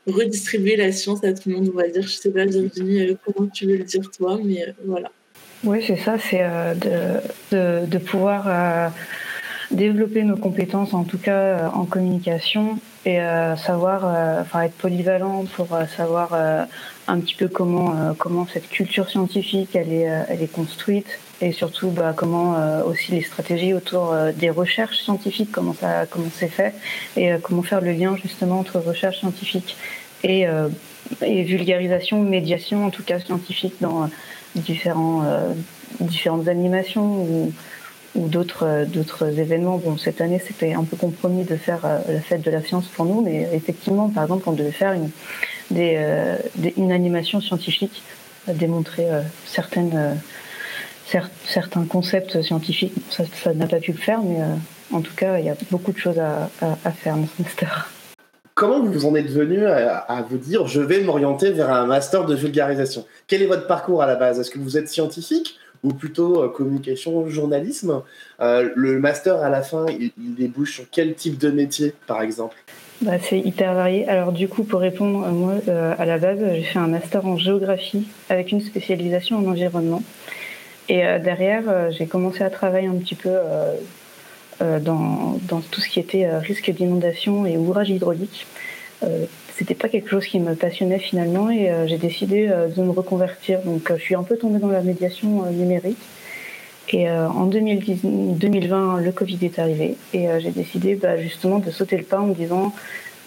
[0.06, 2.02] redistribuer la science à tout le monde, on va dire.
[2.02, 5.10] Je sais pas, Virginie, comment tu veux le dire toi, mais voilà.
[5.64, 6.42] Oui, c'est ça, c'est
[6.76, 8.92] de, de, pouvoir
[9.70, 13.18] développer nos compétences, en tout cas en communication, et
[13.56, 14.04] savoir,
[14.40, 16.34] enfin, être polyvalent pour savoir
[17.10, 21.18] un petit peu comment, euh, comment cette culture scientifique elle est, euh, elle est construite
[21.40, 26.30] et surtout bah, comment euh, aussi les stratégies autour des recherches scientifiques, comment ça comment
[26.32, 26.74] c'est fait
[27.16, 29.76] et comment faire le lien justement entre recherche scientifique
[30.22, 30.44] et,
[31.22, 34.10] et vulgarisation, médiation en tout cas scientifique dans
[34.54, 35.24] différents,
[35.98, 37.52] différentes animations ou,
[38.14, 39.78] ou d'autres d'autres événements.
[39.78, 43.04] Bon, cette année, c'était un peu compromis de faire la fête de la science pour
[43.04, 45.10] nous, mais effectivement, par exemple, on devait faire une,
[45.76, 46.36] euh,
[46.76, 48.02] une animation scientifique,
[48.48, 50.18] démontrer euh, certaines,
[51.14, 52.94] euh, certains concepts scientifiques.
[53.10, 54.38] Ça n'a pas pu le faire, mais
[54.92, 56.48] en tout cas, il y a beaucoup de choses à,
[56.92, 57.90] faire dans ce master.
[58.54, 62.34] Comment vous en êtes venu à, vous dire je vais m'orienter vers un master de
[62.34, 63.06] vulgarisation?
[63.26, 64.38] Quel est votre parcours à la base?
[64.38, 68.02] Est-ce que vous êtes scientifique ou plutôt communication, journalisme
[68.38, 72.56] Le master à la fin, il débouche sur quel type de métier par exemple?
[73.02, 74.06] Bah, c'est hyper varié.
[74.08, 77.38] Alors du coup, pour répondre, euh, euh, à la base, j'ai fait un master en
[77.38, 80.02] géographie avec une spécialisation en environnement.
[80.90, 83.30] Et euh, derrière, j'ai commencé à travailler un petit peu
[84.60, 88.46] dans, dans, tout ce qui était risque d'inondation et ouvrage hydraulique.
[89.60, 93.60] C'était pas quelque chose qui me passionnait finalement et j'ai décidé de me reconvertir.
[93.60, 95.98] Donc je suis un peu tombée dans la médiation numérique.
[96.92, 101.70] Et euh, en 2020, le Covid est arrivé et euh, j'ai décidé bah, justement de
[101.70, 102.74] sauter le pas en me disant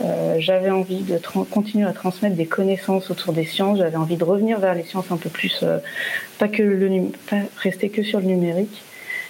[0.03, 1.17] euh, j'avais envie de
[1.49, 5.11] continuer à transmettre des connaissances autour des sciences, j'avais envie de revenir vers les sciences
[5.11, 5.63] un peu plus,
[6.39, 8.81] pas que le pas rester que sur le numérique.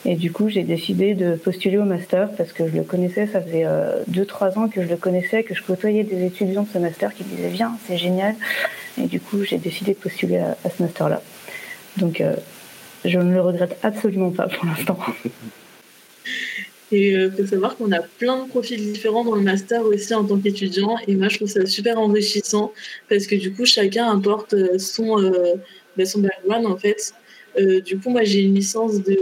[0.06, 3.42] Et du coup, j'ai décidé de postuler au master parce que je le connaissais, ça
[3.42, 3.66] faisait
[4.12, 7.24] 2-3 ans que je le connaissais, que je côtoyais des étudiants de ce master qui
[7.24, 8.36] me disaient Viens, c'est génial.
[9.02, 11.22] Et du coup, j'ai décidé de postuler à, à ce master-là.
[11.98, 12.22] Donc,
[13.06, 15.00] je ne le regrette absolument pas pour l'instant.
[16.94, 20.14] Et il euh, faut savoir qu'on a plein de profils différents dans le master aussi
[20.14, 20.96] en tant qu'étudiant.
[21.08, 22.72] Et moi, je trouve ça super enrichissant
[23.10, 25.56] parce que du coup, chacun apporte euh, son, euh,
[25.98, 27.14] bah, son background en fait.
[27.86, 29.18] Du coup, moi, j'ai une licence de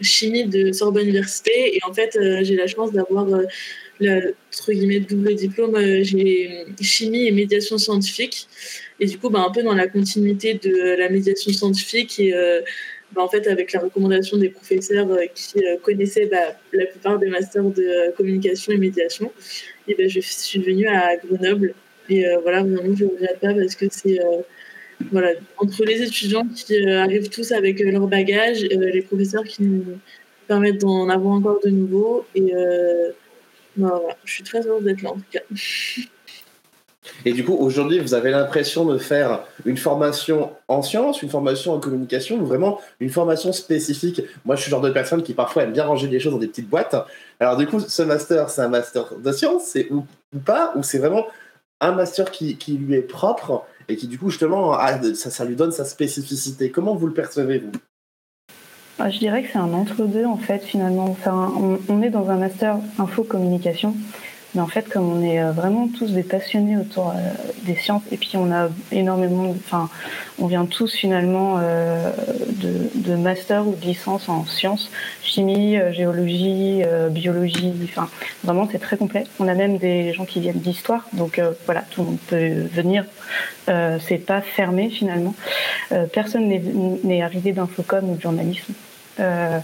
[0.00, 3.26] chimie de Sorbonne Université et en fait, j'ai la chance d'avoir
[4.00, 5.76] le double diplôme.
[6.02, 8.48] j'ai chimie et médiation scientifique.
[9.00, 12.32] Et du coup, bah, un peu dans la continuité de la médiation scientifique et
[13.14, 17.18] bah, en fait, avec la recommandation des professeurs euh, qui euh, connaissaient bah, la plupart
[17.18, 19.32] des masters de euh, communication et médiation,
[19.86, 21.74] et je suis venue à Grenoble.
[22.08, 24.18] Et voilà, vraiment, je ne regrette pas parce que c'est
[25.10, 29.84] voilà, entre les étudiants qui arrivent tous avec leur bagage, les professeurs qui nous
[30.46, 32.24] permettent d'en avoir encore de nouveaux.
[32.34, 32.52] Et
[33.76, 35.40] bah, voilà, je suis très heureuse d'être là en tout cas.
[37.24, 41.72] Et du coup, aujourd'hui, vous avez l'impression de faire une formation en sciences, une formation
[41.72, 44.22] en communication, ou vraiment une formation spécifique?
[44.44, 46.38] Moi, je suis le genre de personne qui parfois aime bien ranger les choses dans
[46.38, 46.94] des petites boîtes.
[47.40, 50.04] Alors du coup, ce master, c'est un master de sciences, c'est ou,
[50.44, 51.26] pas, ou c'est vraiment
[51.80, 53.64] un master qui, qui, lui est propre?
[53.88, 54.76] Et qui du coup, justement,
[55.14, 56.70] ça, lui donne sa spécificité.
[56.70, 57.72] Comment vous le percevez, vous?
[58.98, 61.16] Ah, je dirais que c'est un entre-deux en fait finalement.
[61.26, 63.96] on, on, est dans un master info-communication
[64.54, 67.20] Mais en fait, comme on est euh, vraiment tous des passionnés autour euh,
[67.62, 69.88] des sciences, et puis on a énormément, enfin,
[70.38, 72.10] on vient tous finalement euh,
[72.48, 74.90] de, de, master ou de licence en sciences,
[75.22, 78.08] chimie, géologie, biologie, enfin,
[78.44, 79.24] vraiment c'est très complet.
[79.40, 83.04] On a même des gens qui viennent d'histoire, donc voilà, tout le monde peut venir.
[83.66, 85.34] c'est pas fermé finalement.
[86.12, 86.48] personne
[87.04, 88.74] n'est arrivé d'infocom ou de journalisme.
[89.20, 89.58] Euh,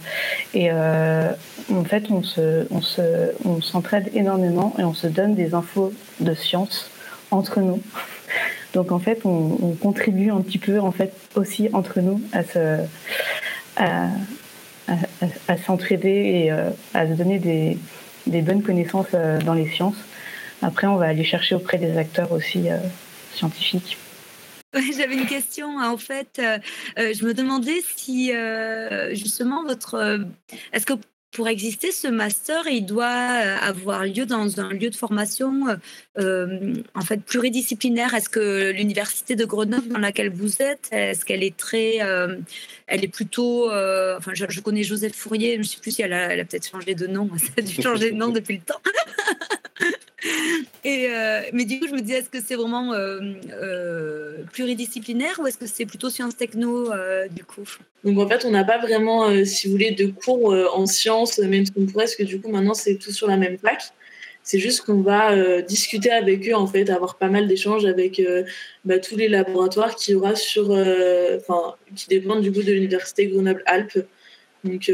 [0.54, 1.32] et euh,
[1.72, 5.92] en fait, on se, on se, on s'entraide énormément et on se donne des infos
[6.20, 6.90] de science
[7.30, 7.82] entre nous.
[8.74, 12.42] Donc en fait, on, on, contribue un petit peu en fait aussi entre nous à
[12.44, 12.78] se,
[13.76, 14.08] à,
[15.64, 17.78] s'entraider et euh, à se donner des,
[18.26, 19.12] des, bonnes connaissances
[19.44, 19.96] dans les sciences.
[20.60, 22.66] Après, on va aller chercher auprès des acteurs aussi
[23.34, 23.96] scientifiques.
[24.96, 25.78] J'avais une question.
[25.78, 26.58] En fait, euh,
[26.98, 30.20] euh, je me demandais si euh, justement votre.
[30.72, 30.94] Est-ce que
[31.30, 35.64] pour exister, ce master, il doit avoir lieu dans un lieu de formation
[36.16, 38.14] en fait pluridisciplinaire?
[38.14, 41.96] Est-ce que l'université de Grenoble dans laquelle vous êtes, est-ce qu'elle est très,
[42.86, 46.30] elle est plutôt, enfin, je, connais Joseph Fourier, je ne sais plus si elle a,
[46.30, 48.80] a peut-être changé de nom, ça a dû changer de nom depuis le temps.
[50.84, 53.20] Et, euh, mais du coup, je me disais, est-ce que c'est vraiment euh,
[53.52, 56.90] euh, pluridisciplinaire ou est-ce que c'est plutôt sciences techno
[57.30, 57.68] du coup?
[58.04, 61.66] Donc en fait, on n'a pas vraiment, si vous voulez, de cours en sciences, même
[61.66, 63.82] si on pourrait, parce que du coup, maintenant, c'est tout sur la même plaque.
[64.42, 68.22] C'est juste qu'on va discuter avec eux, en fait, avoir pas mal d'échanges avec
[68.84, 74.06] bah, tous les laboratoires qui aura sur, enfin, qui dépendent du coup de l'université Grenoble-Alpes.
[74.64, 74.90] Donc,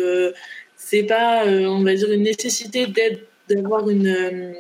[0.77, 4.52] c'est pas, on va dire, une nécessité d'être d'avoir une, euh,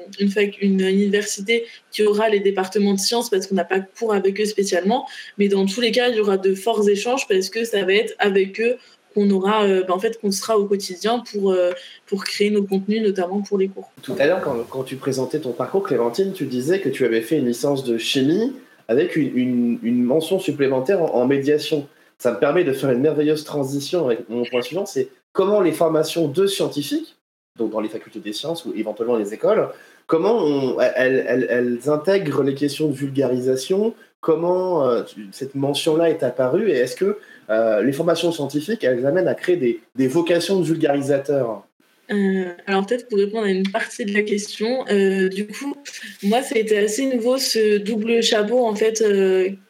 [0.60, 4.44] une, université qui aura les départements de sciences parce qu'on n'a pas cours avec eux
[4.44, 5.06] spécialement.
[5.38, 7.94] Mais dans tous les cas, il y aura de forts échanges parce que ça va
[7.94, 8.76] être avec eux
[9.14, 11.72] qu'on aura, euh, ben, en fait, qu'on sera au quotidien pour, euh,
[12.06, 13.90] pour créer nos contenus, notamment pour les cours.
[14.02, 17.38] Tout à l'heure, quand, tu présentais ton parcours, Clémentine, tu disais que tu avais fait
[17.38, 18.52] une licence de chimie
[18.88, 21.86] avec une mention supplémentaire en, en, médiation.
[22.18, 25.72] Ça me permet de faire une merveilleuse transition avec mon point suivant, c'est comment les
[25.72, 27.16] formations de scientifiques
[27.56, 29.68] donc dans les facultés des sciences ou éventuellement les écoles,
[30.06, 36.96] comment elles, intègrent les questions de vulgarisation, comment euh, cette mention-là est apparue et est-ce
[36.96, 37.18] que
[37.50, 41.62] euh, les formations scientifiques, elles amènent à créer des, des vocations de vulgarisateurs?
[42.10, 44.84] Euh, alors peut-être pour répondre à une partie de la question,
[45.30, 45.74] du coup,
[46.22, 49.02] moi ça a été assez nouveau ce double chapeau en fait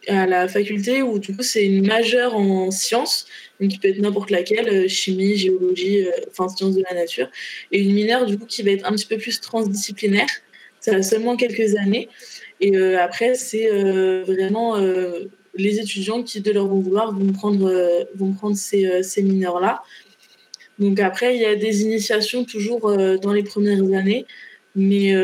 [0.09, 3.27] à la faculté où du coup c'est une majeure en sciences
[3.61, 7.29] donc qui peut être n'importe laquelle, euh, chimie, géologie, euh, enfin sciences de la nature,
[7.70, 10.27] et une mineure du coup qui va être un petit peu plus transdisciplinaire.
[10.81, 12.09] Ça a seulement quelques années,
[12.61, 13.68] et euh, après c'est
[14.23, 14.77] vraiment
[15.57, 19.83] les étudiants qui de leur bon vouloir vont prendre vont prendre ces, ces mineurs là.
[20.78, 24.26] Donc après il y a des initiations toujours dans les premières années,
[24.74, 25.14] mais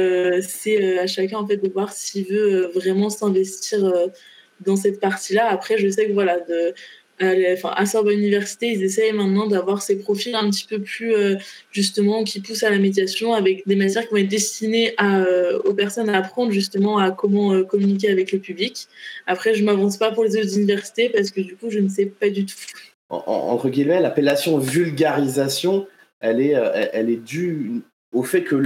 [0.42, 3.92] c'est à chacun en fait de voir s'il veut vraiment s'investir
[4.64, 5.48] dans cette partie-là.
[5.48, 6.74] Après, je sais que voilà, de,
[7.52, 11.36] enfin, à Sorbonne Université, ils essayent maintenant d'avoir ces profils un petit peu plus, euh,
[11.70, 15.58] justement, qui poussent à la médiation avec des matières qui vont être destinées à, euh,
[15.64, 18.88] aux personnes à apprendre, justement, à comment euh, communiquer avec le public.
[19.26, 22.06] Après, je m'avance pas pour les autres universités parce que, du coup, je ne sais
[22.06, 22.56] pas du tout.
[23.10, 25.86] Entre guillemets, l'appellation vulgarisation,
[26.20, 26.50] elle est,
[26.92, 28.56] elle est due au fait que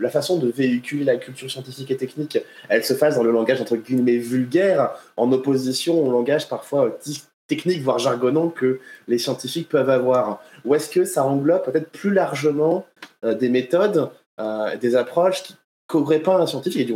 [0.00, 2.38] la façon de véhiculer la culture scientifique et technique,
[2.68, 6.98] elle se fasse dans le langage entre guillemets vulgaire, en opposition au langage parfois
[7.46, 12.12] technique, voire jargonnant que les scientifiques peuvent avoir Ou est-ce que ça englobe peut-être plus
[12.12, 12.86] largement
[13.24, 15.56] euh, des méthodes, euh, des approches qui
[15.88, 16.92] qu'aurait pas un scientifique, et du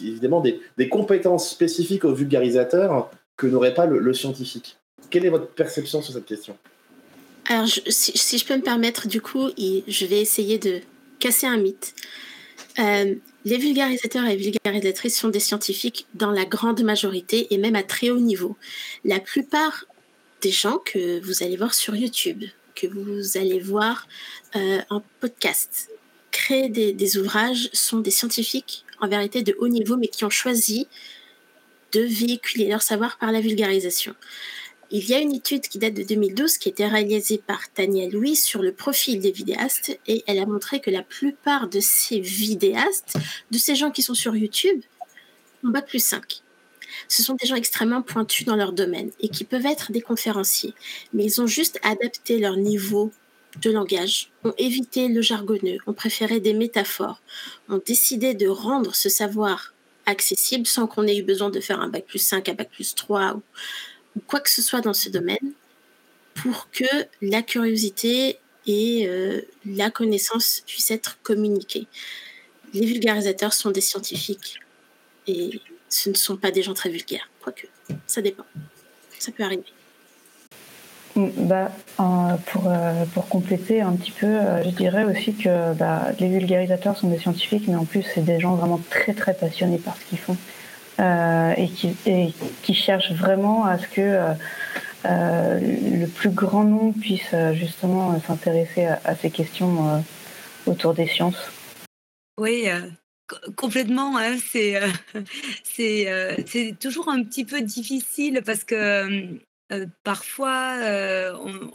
[0.00, 4.76] évidemment des, des, compétences spécifiques aux vulgarisateurs que n'aurait pas le, scientifique.
[5.10, 6.56] Quelle est votre perception sur cette question?
[7.46, 10.80] Alors, si, je peux me permettre, du coup, je vais essayer de
[11.18, 11.94] casser un mythe.
[12.78, 17.82] Euh, les vulgarisateurs et vulgarisatrices sont des scientifiques dans la grande majorité et même à
[17.82, 18.56] très haut niveau.
[19.04, 19.86] La plupart
[20.42, 22.44] des gens que vous allez voir sur YouTube,
[22.74, 24.06] que vous allez voir
[24.56, 25.90] euh, en podcast,
[26.30, 30.86] créer des, ouvrages sont des scientifiques en vérité de haut niveau mais qui ont choisi
[31.92, 34.14] de véhiculer leur savoir par la vulgarisation.
[34.92, 38.08] Il y a une étude qui date de 2012 qui a été réalisée par Tania
[38.08, 42.18] Louis sur le profil des vidéastes et elle a montré que la plupart de ces
[42.18, 43.16] vidéastes,
[43.52, 44.82] de ces gens qui sont sur YouTube,
[45.62, 46.42] ont bac plus 5.
[47.06, 50.74] Ce sont des gens extrêmement pointus dans leur domaine et qui peuvent être des conférenciers,
[51.12, 53.12] mais ils ont juste adapté leur niveau
[53.62, 57.22] de langage, ont évité le jargonneux, ont préféré des métaphores,
[57.68, 59.72] ont décidé de rendre ce savoir
[60.06, 62.96] accessible sans qu'on ait eu besoin de faire un bac plus 5, un bac plus
[62.96, 63.42] 3 ou
[64.16, 65.52] ou quoi que ce soit dans ce domaine
[66.34, 66.84] pour que
[67.22, 71.86] la curiosité et euh, la connaissance puissent être communiquées.
[72.74, 74.60] les vulgarisateurs sont des scientifiques
[75.26, 77.66] et ce ne sont pas des gens très vulgaires, quoique
[78.06, 78.44] ça dépend.
[79.18, 79.64] Ça peut arriver.
[81.16, 86.12] Mm, bah, pour, euh, pour compléter un petit peu, euh, je dirais aussi que bah,
[86.20, 89.78] les vulgarisateurs sont des scientifiques, mais en plus, c'est des gens vraiment très très passionnés
[89.78, 90.36] par ce qu'ils font
[91.00, 94.34] et, qui, et qui cherchent vraiment à ce que
[95.04, 100.04] le plus grand nombre puisse justement s'intéresser à, ces questions
[100.66, 101.50] autour des sciences.
[102.38, 102.66] Oui,
[103.56, 104.18] complètement.
[104.18, 104.80] Hein, c'est
[105.64, 109.38] c'est toujours un petit peu difficile parce que
[110.04, 110.76] parfois,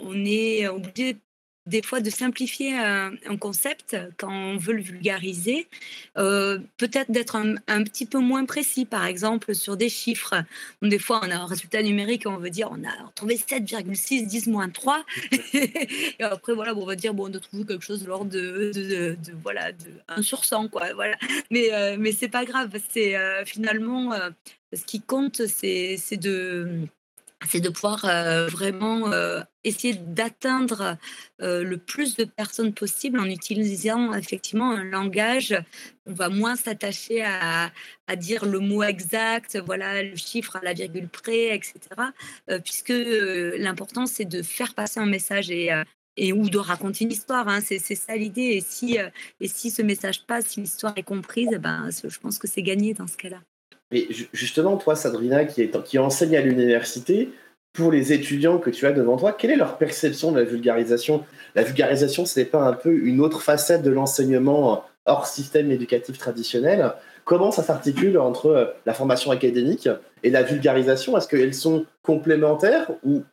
[0.03, 1.17] on, est obligé
[1.65, 5.67] des fois de simplifier un, concept quand on veut le vulgariser,
[6.15, 10.35] peut-être d'être un, petit peu moins précis, par exemple sur des chiffres.
[10.81, 14.27] des fois, on a un résultat numérique et on veut dire on a trouvé 7,6,
[14.27, 15.03] 10 moins 3.
[15.53, 19.17] et après, voilà, on va dire bon, on a trouvé quelque chose de l'ordre de,
[19.43, 20.69] voilà, de 1 sur 100.
[20.69, 21.17] Quoi, voilà.
[21.51, 22.71] Mais, mais c'est pas grave.
[22.89, 24.13] C'est finalement
[24.75, 26.87] ce qui compte, c'est de
[27.49, 28.01] c'est de pouvoir
[28.49, 29.11] vraiment
[29.63, 30.97] essayer d'atteindre
[31.39, 35.55] le plus de personnes possible en utilisant effectivement un langage.
[36.05, 37.71] On va moins s'attacher à,
[38.15, 41.79] dire le mot exact, voilà le chiffre à la virgule près, etc.
[42.63, 42.93] puisque
[43.57, 45.49] l'important c'est de faire passer un message
[46.17, 47.47] et ou de raconter une histoire.
[47.47, 47.59] Hein.
[47.61, 48.41] C'est, ça l'idée.
[48.41, 48.97] Et si,
[49.39, 52.93] et si ce message passe, si l'histoire est comprise, ben, je pense que c'est gagné
[52.93, 53.41] dans ce cas-là.
[53.95, 57.29] Mais justement, toi, Sadrina, qui, enseigne à l'université,
[57.71, 61.23] pour les étudiants que tu as devant toi, quelle est leur perception de la vulgarisation?
[61.55, 66.17] La vulgarisation, ce n'est pas un peu une autre facette de l'enseignement hors système éducatif
[66.17, 66.91] traditionnel?
[67.23, 69.87] Comment ça s'articule entre euh, la formation académique
[70.23, 71.17] et la vulgarisation?
[71.17, 73.23] Est-ce qu'elles sont complémentaires ou,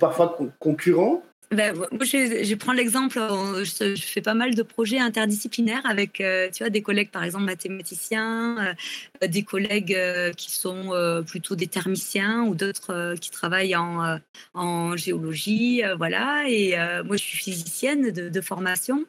[0.00, 1.22] parfois concurrents?
[1.52, 6.50] Ben, je, je, prends l'exemple, euh, je, fais pas mal de projets interdisciplinaires avec euh,
[6.50, 8.74] tu vois, des collègues, par exemple, mathématiciens,
[9.22, 9.96] euh, des collègues
[10.36, 10.92] qui sont
[11.26, 14.18] plutôt des thermiciens ou d'autres qui travaillent en,
[14.54, 15.82] en géologie.
[15.96, 16.44] voilà.
[16.48, 19.04] Et moi, je suis physicienne de, formation.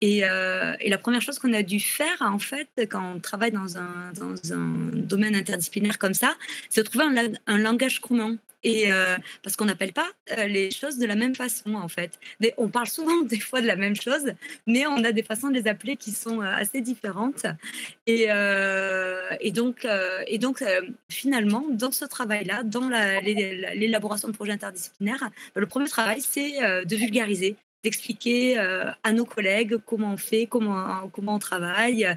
[0.00, 4.12] Et, la première chose qu'on a dû faire, en fait, quand on travaille dans un,
[4.14, 6.34] dans un domaine interdisciplinaire comme ça,
[6.70, 7.04] c'est de trouver
[7.46, 10.08] un langage commun euh, parce qu'on n'appelle pas
[10.38, 12.18] euh, les choses de la même façon en fait.
[12.56, 14.32] on parle souvent des fois de la même chose,
[14.66, 17.46] mais on a des façons de les appeler qui sont euh, assez différentes.
[18.06, 18.26] Et
[19.50, 20.64] donc
[21.08, 27.56] finalement, dans ce travail-là, dans l'élaboration de projets interdisciplinaires, le premier travail, c'est de vulgariser
[27.84, 32.08] d'expliquer euh, à nos collègues comment on fait, comment, on travaille,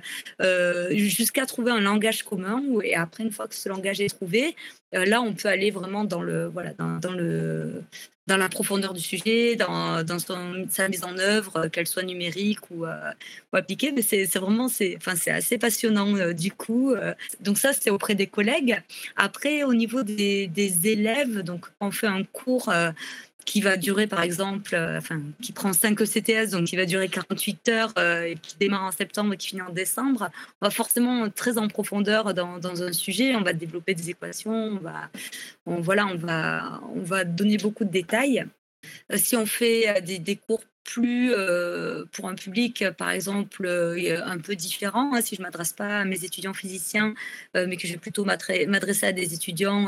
[0.41, 2.63] euh, jusqu'à trouver un langage commun.
[2.83, 4.55] Et après, une fois que ce langage est trouvé,
[4.95, 7.83] euh, là, on peut aller vraiment dans le voilà dans, le
[8.27, 12.85] dans la profondeur du sujet, dans, dans sa mise en œuvre, qu'elle soit numérique ou,
[13.51, 13.91] appliquée.
[13.91, 16.95] Mais c'est vraiment c'est enfin assez passionnant du coup.
[17.41, 18.81] donc ça, c'est auprès des collègues.
[19.17, 22.71] Après, au niveau des, des élèves, donc on fait un cours
[23.47, 27.07] qui va durer par exemple, euh, enfin, qui prend 5 ECTS, donc qui va durer
[27.07, 30.29] 48 heures euh, et qui démarre en septembre et qui finit en décembre,
[30.61, 34.51] on va forcément très en profondeur dans, dans un sujet, on va développer des équations,
[34.51, 35.09] on va,
[35.65, 38.45] on, voilà, on va, on va donner beaucoup de détails.
[39.11, 44.21] Euh, si on fait des, des cours plus euh, pour un public, par exemple, euh,
[44.25, 45.13] un peu différent.
[45.13, 47.13] Hein, si je ne m'adresse pas à mes étudiants physiciens,
[47.55, 49.87] euh, mais que je vais plutôt m'adresser à des étudiants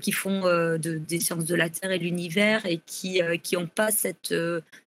[0.00, 3.20] qui font de, des sciences de la Terre et l'univers et qui
[3.52, 4.34] n'ont pas cette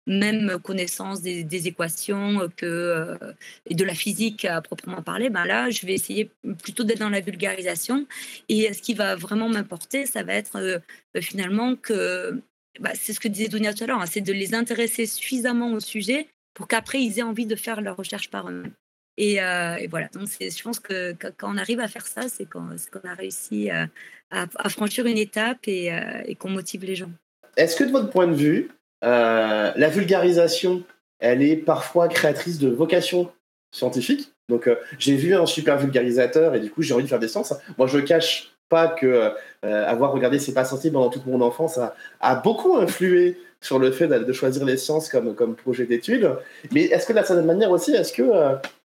[0.07, 3.19] même connaissance des, équations que,
[3.67, 6.31] et de la physique à proprement parler, ben là, je vais essayer
[6.63, 8.07] plutôt d'être dans la vulgarisation.
[8.49, 10.81] Et ce qui va vraiment m'importer, ça va être
[11.21, 12.41] finalement que
[12.81, 15.73] bah, c'est ce que disait Dunia tout à l'heure, hein, c'est de les intéresser suffisamment
[15.73, 18.73] au sujet pour qu'après ils aient envie de faire leur recherche par eux-mêmes.
[19.19, 22.71] Et, euh, voilà, donc je pense que, quand on arrive à faire ça, c'est qu'on
[22.71, 23.87] a réussi euh,
[24.31, 27.11] à, franchir une étape et, euh, et qu'on motive les gens.
[27.57, 28.71] Est-ce que de votre point de vue,
[29.03, 30.83] la vulgarisation,
[31.19, 33.31] elle est parfois créatrice de vocation
[33.71, 34.33] scientifique?
[34.49, 34.69] Donc
[34.99, 37.55] j'ai vu un super vulgarisateur et du coup j'ai envie de faire des sciences.
[37.79, 41.79] Moi je cache pas que euh, avoir regardé C'est pas sensible pendant toute mon enfance
[42.21, 46.31] a, beaucoup influé sur le fait de, choisir les sciences comme, projet d'étude.
[46.73, 48.55] Mais est-ce que la certaine manière aussi, est-ce que euh,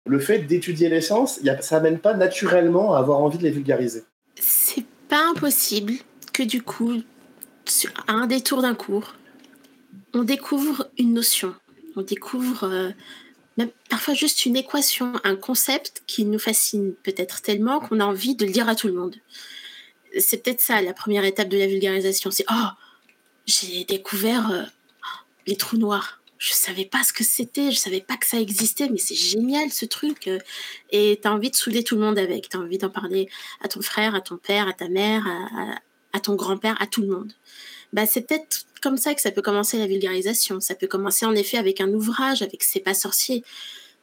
[0.06, 4.04] le fait d'étudier les sciences, ça amène pas naturellement à avoir envie de les vulgariser?
[4.40, 5.94] C'est pas impossible
[6.34, 7.02] que du coup,
[8.08, 9.16] à un détour d'un cours,
[10.14, 11.56] on découvre une notion,
[11.96, 12.90] on découvre euh,
[13.58, 18.36] même parfois juste une équation, un concept qui nous fascine peut-être tellement qu'on a envie
[18.36, 19.16] de le dire à tout le monde
[20.20, 22.32] c'est peut-être ça la première étape de la vulgarisation.
[22.32, 22.68] C'est oh,
[23.46, 24.64] j'ai découvert euh,
[25.48, 26.22] les trous noirs.
[26.38, 29.72] je savais pas ce que c'était, je savais pas que ça existait, mais c'est génial
[29.72, 30.30] ce truc.
[30.92, 33.30] Et tu as envie de souder tout le monde avec, tu as envie d'en parler
[33.62, 35.26] à ton frère, à ton père, à ta mère,
[36.14, 37.34] à, ton grand-père, à tout le monde.
[37.92, 40.60] Bah, c'est peut-être comme ça que ça peut commencer la vulgarisation.
[40.60, 43.44] Ça peut commencer en effet avec un ouvrage, avec C'est pas sorcier.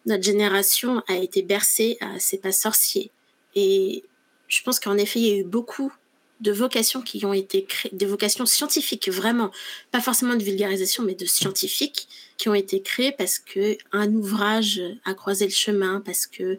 [0.06, 3.11] Notre génération a été bercée à C'est pas sorcier.
[3.54, 4.04] Et
[4.48, 5.92] je pense qu'en effet, il y a eu beaucoup
[6.41, 9.51] de vocations qui ont été créées, des vocations scientifiques vraiment,
[9.91, 14.80] pas forcément de vulgarisation, mais de scientifiques qui ont été créées parce que un ouvrage
[15.05, 16.59] a croisé le chemin, parce que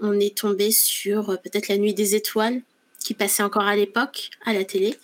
[0.00, 2.62] on est tombé sur euh, peut-être la nuit des étoiles
[2.98, 4.96] qui passait encore à l'époque à la télé.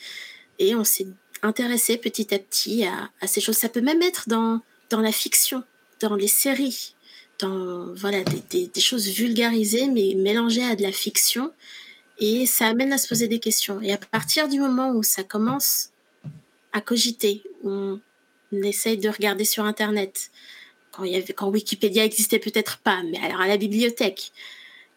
[0.58, 1.06] Et on s'est
[1.42, 3.56] intéressé petit à petit à, ces choses.
[3.56, 5.62] Ça peut même être dans, dans la fiction,
[6.00, 6.94] dans les séries,
[7.38, 11.52] dans voilà des, des choses vulgarisées mais mélangées à de la fiction
[12.18, 13.80] et ça amène à se poser des questions.
[13.80, 15.90] Et à partir du moment où ça commence
[16.72, 20.30] à cogiter, où on essaye de regarder sur Internet,
[20.92, 24.32] quand, il y avait, quand Wikipédia existait peut-être pas, mais alors à la bibliothèque,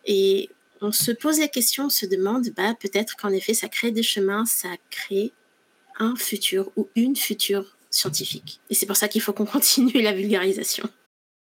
[0.05, 0.49] et
[0.81, 4.03] on se pose la question, on se demande, bah, peut-être qu'en effet, ça crée des
[4.03, 5.33] chemins, ça crée
[5.97, 8.61] un futur ou une future scientifique.
[8.69, 10.89] Et c'est pour ça qu'il faut qu'on continue la vulgarisation.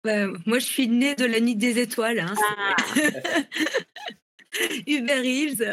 [0.03, 2.19] moi, je suis née de la nuit des étoiles.
[2.19, 2.75] Hein, ah.
[4.87, 5.63] Uber Eats.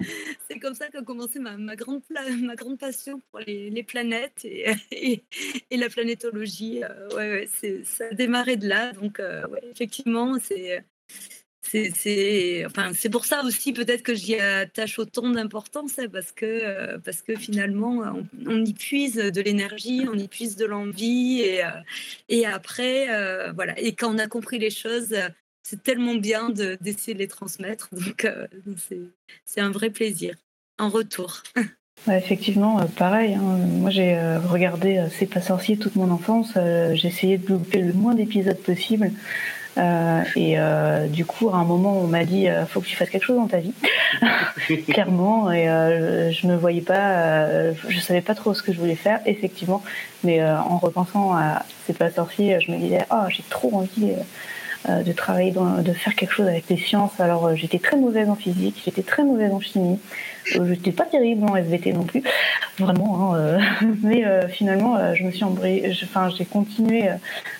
[0.48, 2.02] c'est comme ça qu'a commencé ma, grande,
[2.40, 4.72] ma grande passion pour les, les planètes et,
[5.70, 6.82] et, la planétologie.
[6.84, 8.92] Euh, ouais, ouais ça a démarré de là.
[8.92, 10.84] Donc, euh, effectivement, c'est.
[12.66, 17.20] Enfin, pour ça aussi peut-être que j'y attache autant d'importance hein, parce que, euh, parce
[17.20, 18.04] que finalement
[18.46, 21.62] on, y puise de l'énergie, on y puise de l'envie et,
[22.28, 23.06] et après
[23.54, 25.16] voilà et quand on a compris les choses,
[25.64, 27.88] c'est tellement bien d'essayer de, les transmettre.
[27.92, 28.46] Donc, euh,
[29.44, 30.36] c'est un vrai plaisir
[30.78, 31.42] en retour.
[32.08, 33.34] effectivement, euh, pareil.
[33.34, 33.40] Hein.
[33.40, 36.52] Moi, j'ai euh, regardé C'est pas sorcier toute mon enfance.
[36.54, 39.10] j'ai essayé de louper le moins d'épisodes possible.
[40.36, 40.56] et
[41.08, 43.48] du coup, à un moment, on m'a dit faut que tu fasses quelque chose dans
[43.48, 43.72] ta vie,
[44.86, 45.50] clairement.
[45.50, 45.64] Et
[46.30, 49.82] je ne voyais pas, je savais pas trop ce que je voulais faire, effectivement.
[50.24, 54.22] Mais en repensant à C'est pas sorcier, je me disais oh, j'ai trop envie euh,
[54.86, 57.18] de travailler, dans, de faire quelque chose avec les sciences.
[57.18, 59.98] Alors euh, j'étais très mauvaise en physique, j'étais très mauvaise en chimie,
[60.56, 62.22] euh, j'étais pas terrible en SVT non plus,
[62.78, 63.34] vraiment.
[63.34, 63.58] Hein,
[64.02, 67.08] mais finalement, je me suis enfin j'ai continué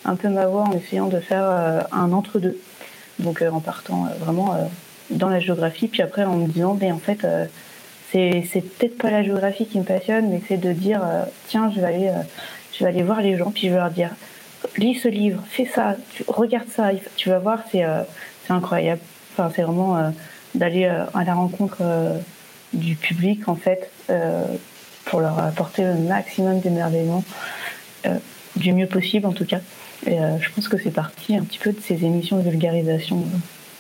[0.05, 2.59] un peu ma voie en essayant de faire un entre-deux.
[3.19, 4.57] Donc en partant vraiment
[5.11, 7.27] dans la géographie, puis après en me disant, mais en fait,
[8.13, 11.01] c'est, peut-être pas la géographie qui me passionne, mais c'est de dire,
[11.49, 12.11] tiens, je vais aller,
[12.73, 14.11] je vais aller voir les gens, puis je vais leur dire,
[14.77, 15.97] lis ce livre, fais ça,
[16.27, 18.03] regarde ça, tu vas voir, c'est euh,
[18.49, 19.01] incroyable.
[19.33, 20.11] Enfin, c'est vraiment euh,
[20.55, 21.83] d'aller euh, à la rencontre
[22.73, 23.91] du public, en fait,
[25.05, 27.23] pour leur apporter le maximum d'émerveillement,
[28.57, 29.61] du mieux possible en tout cas.
[30.07, 33.25] Et je pense que c'est parti un petit peu de ces émissions de vulgarisation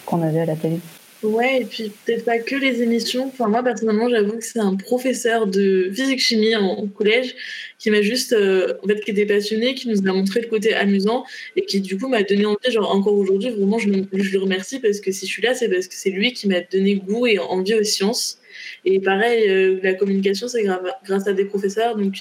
[0.07, 0.79] qu'on avait à la télé.
[1.25, 3.29] Ouais, et puis peut-être pas que les émissions.
[3.29, 7.35] Enfin, moi, personnellement, j'avoue que c'est un professeur de physique-chimie en collège
[7.79, 10.75] qui m'a juste, euh, en fait, qui était passionné, qui nous a montré le côté
[10.75, 11.25] amusant
[11.57, 12.71] et qui, du coup, m'a donné envie.
[12.71, 15.71] Genre, encore aujourd'hui, vraiment, je, je le remercie parce que si je suis là, c'est
[15.71, 18.39] parce que c'est lui qui m'a donné goût et envie aux sciences.
[18.85, 20.65] Et pareil, euh, la communication, c'est
[21.05, 21.97] grâce à des professeurs.
[21.97, 22.17] Donc,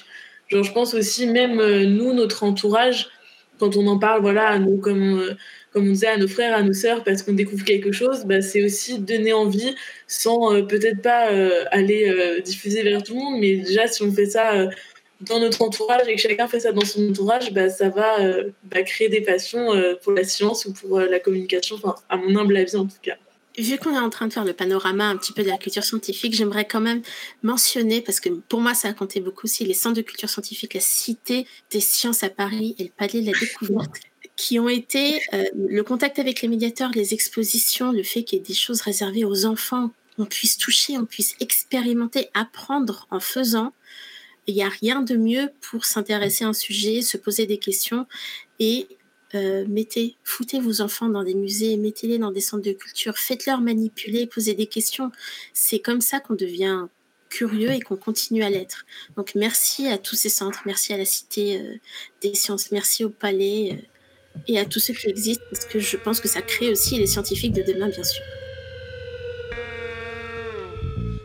[0.48, 3.08] genre, je pense aussi, même euh, nous, notre entourage,
[3.58, 5.36] quand on en parle, voilà, nous, comme
[5.74, 8.40] comme on disait, à nos frères, à nos sœurs, parce qu'on découvre quelque chose, bah,
[8.40, 9.74] c'est aussi donner envie
[10.06, 14.04] sans euh, peut-être pas euh, aller euh, diffuser vers tout le monde, mais déjà si
[14.04, 14.68] on fait ça
[15.20, 18.18] dans notre entourage et que chacun fait ça dans son entourage, bah, ça va
[18.64, 19.72] bah, créer des passions
[20.02, 21.76] pour la science ou pour la communication,
[22.08, 23.16] à mon humble avis en tout cas.
[23.56, 25.84] Vu qu'on est en train de faire le panorama un petit peu de la culture
[25.84, 27.02] scientifique, j'aimerais quand même
[27.42, 30.74] mentionner, parce que pour moi ça a compté beaucoup aussi, les centres de culture scientifique,
[30.74, 34.00] la Cité des sciences à Paris et le Palais de la Découverte
[34.36, 38.42] qui ont été euh, le contact avec les médiateurs, les expositions, le fait qu'il y
[38.42, 43.72] ait des choses réservées aux enfants, on puisse toucher, on puisse expérimenter, apprendre en faisant.
[44.46, 48.06] Il n'y a rien de mieux pour s'intéresser à un sujet, se poser des questions
[48.58, 48.88] et
[49.34, 53.60] euh, mettez, foutez vos enfants dans des musées, mettez-les dans des centres de culture, faites-leur
[53.60, 55.10] manipuler, posez des questions.
[55.52, 56.86] C'est comme ça qu'on devient
[57.30, 58.84] curieux et qu'on continue à l'être.
[59.16, 61.74] Donc merci à tous ces centres, merci à la Cité euh,
[62.20, 63.84] des sciences, merci au Palais
[64.46, 67.06] et à tous ceux qui existent, parce que je pense que ça crée aussi les
[67.06, 68.22] scientifiques de demain, bien sûr.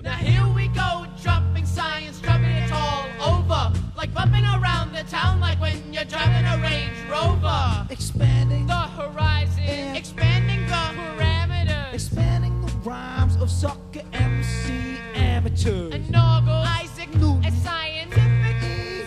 [0.04, 3.74] Now here we go, dropping science, dropping it all over.
[3.98, 7.86] Like bumping around the town, like when you're driving a Range Rover.
[7.90, 11.94] Expanding the horizon, expanding the parameters.
[11.94, 15.94] Expanding the rhymes of soccer MC amateurs.
[15.94, 18.58] And Noggle, Isaac, Newton, a scientific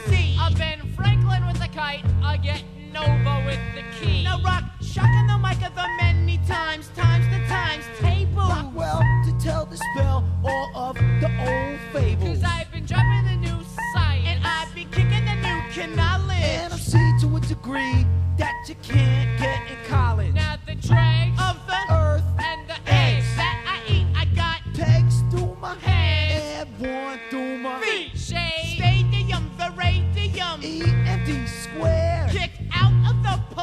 [0.09, 0.37] C.
[0.39, 3.01] A Ben Franklin with a kite, I get no
[3.47, 4.25] with the key.
[4.25, 8.43] Now rock, shocking the mic of the many times, times the times table.
[8.43, 12.29] Rock well to tell the spell or of the old fables.
[12.29, 16.37] Cause I've been dropping the new science, and I've been kicking the new knowledge.
[16.37, 18.07] And I'm see to a degree
[18.39, 20.35] that you can't get in college.
[20.35, 25.23] Now the dregs of the earth and the eggs that I eat, I got pegs
[25.31, 28.19] through my head and one through my feet.
[28.19, 32.29] Shade, stadium, the radium, E and D square.
[32.31, 33.57] kicked out of the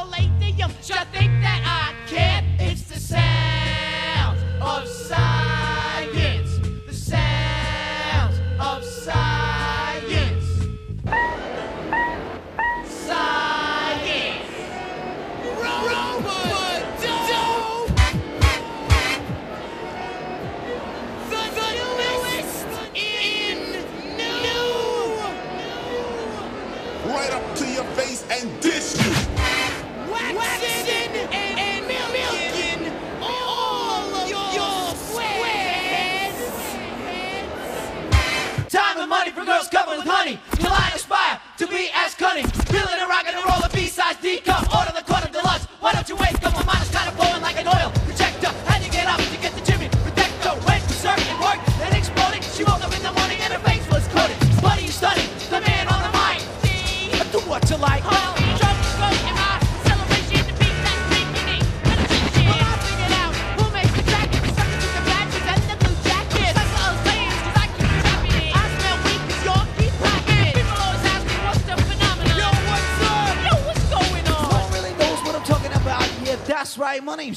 [0.60, 0.70] palladium.
[0.82, 2.46] Just think that I can't.
[2.58, 5.49] It's the sound of science.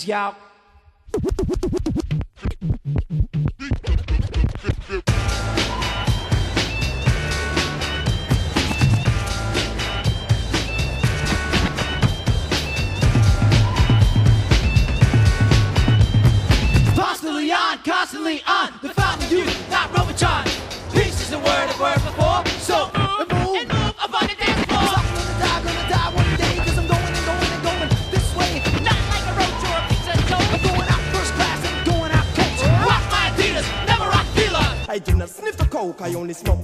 [0.07, 0.32] yeah,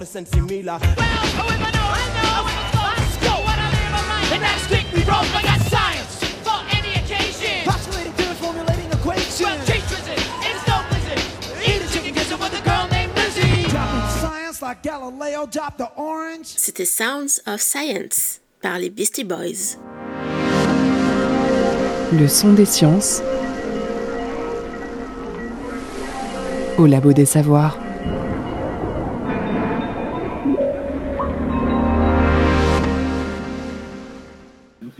[0.09, 0.79] Sensi Mila.
[0.81, 2.41] Well, if I know, I know.
[2.97, 3.29] Let's go.
[3.45, 4.33] What I live, I write.
[4.33, 5.25] And that's strictly wrong.
[5.37, 7.61] I got science for any occasion.
[7.69, 9.39] Postulating theories, formulating equations.
[9.39, 10.17] Well, cheese drizzle,
[10.49, 11.21] it's no blizzard.
[11.61, 13.69] Eat a chicken gizzard with a girl named Lizzie.
[13.69, 16.47] Dropping science like Galileo dropped the orange.
[16.57, 19.77] C'était Sounds of Science par les Beastie Boys.
[22.13, 23.21] Le son des sciences
[26.79, 27.77] au labo des savoirs.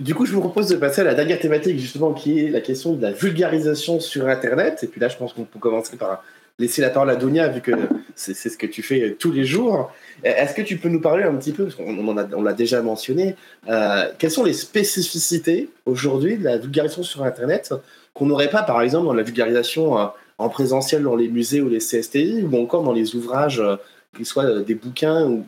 [0.09, 2.61] Du coup, je vous propose de passer à la dernière thématique, justement, qui est la
[2.61, 4.79] question de la vulgarisation sur Internet.
[4.81, 6.23] Et puis là, je pense qu'on peut commencer par
[6.57, 7.69] laisser la parole à Donia, vu que
[8.15, 9.91] c'est ce que tu fais tous les jours.
[10.23, 13.35] Est-ce que tu peux nous parler un petit peu, parce qu'on l'a déjà mentionné,
[13.69, 17.71] euh, quelles sont les spécificités aujourd'hui de la vulgarisation sur Internet
[18.15, 20.05] qu'on n'aurait pas, par exemple, dans la vulgarisation euh,
[20.39, 23.75] en présentiel dans les musées ou les CSTI, ou encore dans les ouvrages, euh,
[24.15, 25.45] qu'ils soient euh, des bouquins ou,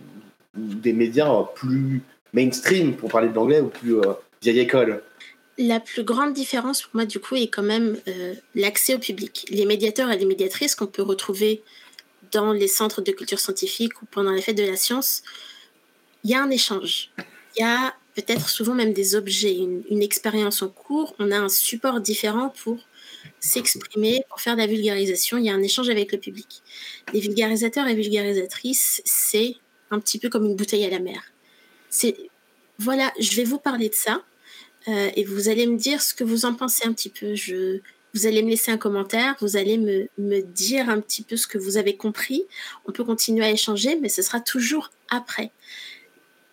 [0.55, 5.03] des médias euh, plus mainstream, pour parler de l'anglais, ou plus euh, vieille école
[5.57, 9.45] La plus grande différence pour moi, du coup, est quand même euh, l'accès au public.
[9.49, 11.61] Les médiateurs et les médiatrices qu'on peut retrouver
[12.31, 15.23] dans les centres de culture scientifique ou pendant les fêtes de la science,
[16.23, 17.11] il y a un échange.
[17.55, 21.15] Il y a peut-être souvent même des objets, une, une expérience en cours.
[21.19, 22.77] On a un support différent pour
[23.39, 25.37] s'exprimer, pour faire de la vulgarisation.
[25.37, 26.61] Il y a un échange avec le public.
[27.13, 29.55] Les vulgarisateurs et vulgarisatrices, c'est
[29.91, 31.21] un petit peu comme une bouteille à la mer.
[31.89, 32.15] C'est
[32.81, 34.23] voilà, je vais vous parler de ça.
[34.87, 37.35] Euh, et vous allez me dire ce que vous en pensez un petit peu.
[37.35, 37.79] Je,
[38.13, 41.47] vous allez me laisser un commentaire, vous allez me, me dire un petit peu ce
[41.47, 42.43] que vous avez compris.
[42.85, 45.51] On peut continuer à échanger, mais ce sera toujours après.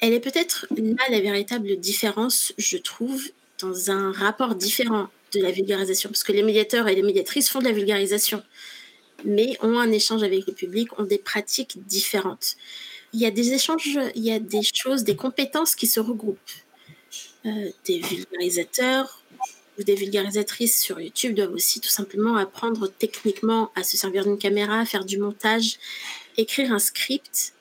[0.01, 3.23] Elle est peut-être là la véritable différence, je trouve,
[3.61, 7.59] dans un rapport différent de la vulgarisation, parce que les médiateurs et les médiatrices font
[7.59, 8.43] de la vulgarisation,
[9.25, 12.57] mais ont un échange avec le public, ont des pratiques différentes.
[13.13, 16.39] Il y a des échanges, il y a des choses, des compétences qui se regroupent.
[17.47, 19.23] Euh, des vulgarisateurs
[19.79, 24.39] ou des vulgarisatrices sur YouTube doivent aussi tout simplement apprendre techniquement à se servir d'une
[24.39, 25.79] caméra, faire du montage,
[26.37, 27.55] écrire un script,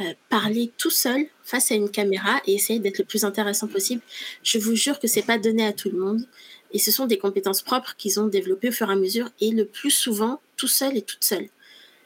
[0.00, 4.02] euh, parler tout seul face à une caméra et essayer d'être le plus intéressant possible.
[4.42, 6.26] Je vous jure que c'est pas donné à tout le monde
[6.72, 9.50] et ce sont des compétences propres qu'ils ont développées au fur et à mesure et
[9.50, 11.48] le plus souvent tout seul et toute seule.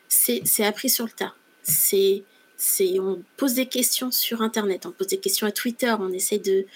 [0.09, 1.35] C'est c'est appris sur le tas.
[1.63, 2.25] C'est
[3.01, 6.67] on pose des questions sur internet, on pose des questions à Twitter, on essaie de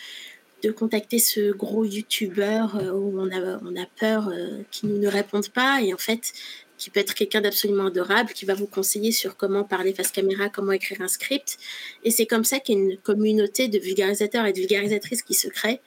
[0.65, 4.99] de contacter ce gros youtubeur euh, où on a, on a peur euh, qu'il ne
[4.99, 6.33] nous réponde pas et en fait
[6.79, 10.49] qui peut être quelqu'un d'absolument adorable, qui va vous conseiller sur comment parler face caméra,
[10.49, 11.57] comment écrire un script.
[12.03, 15.35] Et c'est comme ça qu'il y a une communauté de vulgarisateurs et de vulgarisatrices qui
[15.35, 15.81] se crée,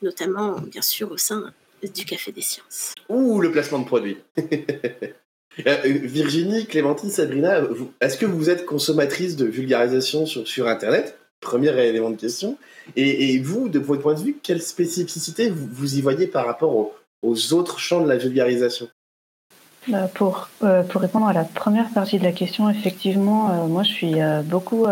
[0.00, 2.94] notamment bien sûr au sein du Café des Sciences.
[3.08, 4.18] Ouh, le placement de produit.
[5.66, 7.60] Euh, Virginie, Clémentine, Sabrina,
[8.00, 11.18] est-ce que vous êtes consommatrice de vulgarisation sur, Internet?
[11.40, 12.56] Premier élément de question.
[12.96, 16.92] Et, vous, de votre point de vue, quelle spécificité vous, vous y voyez par rapport
[17.22, 18.88] aux, autres champs de la vulgarisation?
[19.88, 23.82] Bah, pour, euh, pour répondre à la première partie de la question, effectivement, euh, moi
[23.82, 24.86] je suis beaucoup.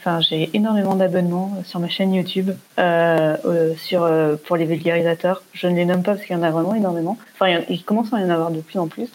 [0.00, 5.42] Enfin, j'ai énormément d'abonnements sur ma chaîne YouTube euh, euh, sur, euh, pour les vulgarisateurs.
[5.52, 7.18] Je ne les nomme pas parce qu'il y en a vraiment énormément.
[7.34, 9.10] Enfin, il, commence à y en avoir de plus en plus.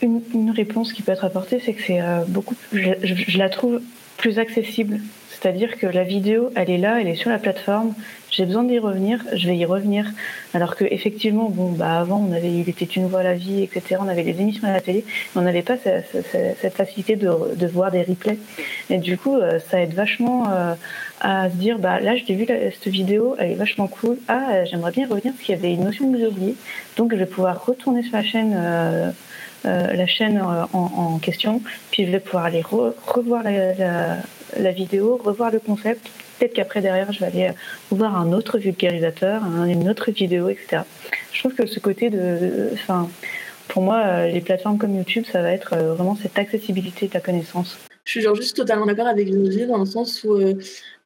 [0.00, 2.54] Une, réponse qui peut être apportée, c'est que c'est beaucoup.
[2.72, 3.82] Je la trouve
[4.16, 5.00] plus accessible.
[5.28, 7.92] C'est-à-dire que la vidéo, elle est là, elle est sur la plateforme.
[8.30, 10.06] J'ai besoin d'y revenir, je vais y revenir.
[10.54, 13.62] Alors que effectivement, bon, bah avant, on avait, il était une voix à la vie,
[13.64, 13.96] etc.
[14.00, 15.04] On avait les émissions à la télé,
[15.34, 18.38] mais on n'avait pas ce- ce- ce- cette facilité de, voir des replays.
[18.88, 20.74] Et du coup, euh, ça aide vachement euh,
[21.20, 24.16] à se dire, bah là, j'ai vu cette vidéo, elle est vachement cool.
[24.28, 26.54] Ah, euh, j'aimerais bien y revenir parce qu'il y avait une notion que j'ai oubliée.
[26.96, 28.54] Donc, je vais pouvoir retourner sur la chaîne.
[29.64, 30.40] la chaîne
[30.72, 31.60] en, question,
[31.90, 36.08] puis je vais pouvoir aller re- revoir la vidéo, revoir le concept.
[36.40, 37.52] Peut-être qu'après derrière, je vais aller euh,
[37.90, 40.84] voir un autre vulgarisateur, un- une autre vidéo, etc.
[41.32, 43.10] Je trouve que ce côté de, enfin,
[43.68, 47.12] pour moi, euh, les plateformes comme YouTube, ça va être euh, vraiment cette accessibilité de
[47.12, 47.76] la connaissance.
[48.04, 50.40] Je suis juste totalement d'accord avec Virginie dans le sens où,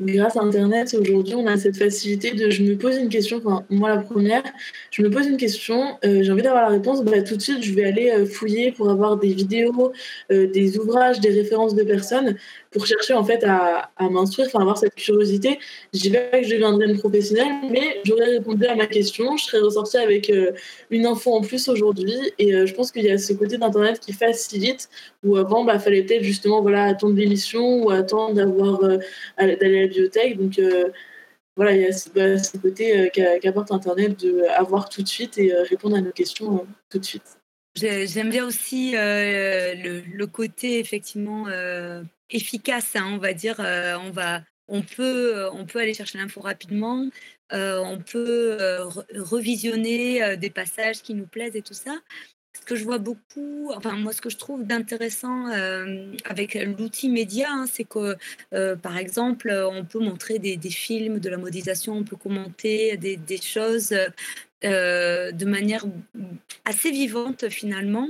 [0.01, 3.65] grâce à Internet, aujourd'hui, on a cette facilité de je me pose une question, enfin,
[3.69, 4.45] moi la première,
[4.93, 7.75] je me pose une question, j'ai envie d'avoir la réponse, bah, tout de suite, je
[7.75, 9.93] vais aller fouiller pour avoir des vidéos,
[10.31, 12.37] des ouvrages, des références de personnes
[12.75, 15.61] pour chercher en fait à, m'instruire, enfin, avoir cette curiosité.
[15.95, 19.45] Je dis pas que je deviendrai une professionnelle, mais j'aurais répondu à ma question, je
[19.45, 20.51] serais ressortie avec euh,
[20.91, 22.17] une info en plus aujourd'hui.
[22.41, 24.91] Et euh, je pense qu'il y a ce côté d'Internet qui facilite,
[25.23, 28.99] où avant, bah, fallait peut-être justement voilà, attendre l'émission ou attendre d'avoir euh,
[29.39, 30.37] d'aller à la bibliothèque.
[30.37, 30.61] Donc
[31.57, 35.39] voilà, il y a ce, bah, côté qu'a- qu'apporte Internet de avoir tout de suite
[35.39, 37.39] et répondre à nos questions tout de suite.
[37.77, 41.47] J'ai- J'aime bien aussi le, côté effectivement
[42.31, 43.61] efficace, hein, on va dire.
[43.61, 47.09] euh, on va, on peut, euh, on peut aller chercher l'info rapidement.
[47.53, 51.99] euh, on peut re- revisionner des passages qui nous plaisent et tout ça.
[52.59, 55.47] Ce que je vois beaucoup, enfin moi ce que je trouve d'intéressant
[56.25, 58.17] avec l'outil média, hein, c'est que
[58.77, 63.17] par exemple on peut montrer des, des films, de la modélisation, on peut commenter des,
[63.17, 63.95] des choses
[64.65, 65.85] euh, de manière
[66.65, 68.09] assez vivante finalement.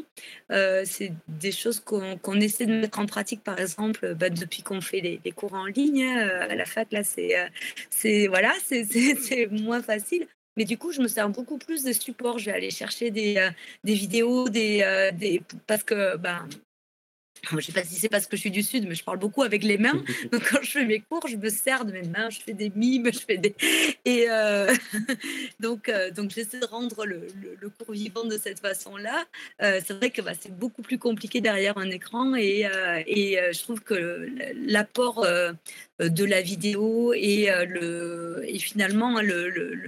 [0.52, 4.62] Euh, c'est des choses qu'on qu'on essaie de mettre en pratique, par exemple, bah, depuis
[4.62, 6.92] qu'on fait les, cours en ligne euh, à la fac.
[6.92, 10.26] Là, c'est voilà, c'est- moins facile.
[10.56, 12.38] Mais du coup, je me sers beaucoup plus de support.
[12.38, 13.50] Je vais aller chercher des,
[13.82, 16.48] des vidéos, des, des parce que ben,
[17.52, 19.42] je sais pas si c'est parce que je suis du sud, mais je parle beaucoup
[19.42, 20.02] avec les mains.
[20.32, 22.70] Donc quand je fais mes cours, je me sers de mes mains, je fais des
[22.74, 23.54] mimes, je fais des
[24.04, 24.72] et euh,
[25.60, 29.24] donc euh, donc j'essaie de rendre le, le- le cours vivant de cette façon-là.
[29.62, 32.66] Euh, c'est vrai que bah, c'est beaucoup plus compliqué derrière un écran et
[33.06, 34.28] et je trouve que
[34.66, 35.26] l'apport
[36.00, 39.80] de la vidéo et le et finalement le, le-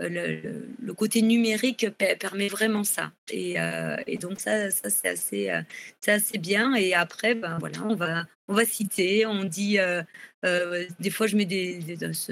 [0.00, 3.12] le- le, côté numérique pe- permet vraiment ça.
[3.30, 5.62] Et, euh, et donc ça, ça c'est assez, euh,
[6.06, 6.74] assez bien.
[6.74, 10.02] Et après, ben voilà, on va, on va citer, on dit, euh,
[10.44, 11.80] euh, des fois je mets des,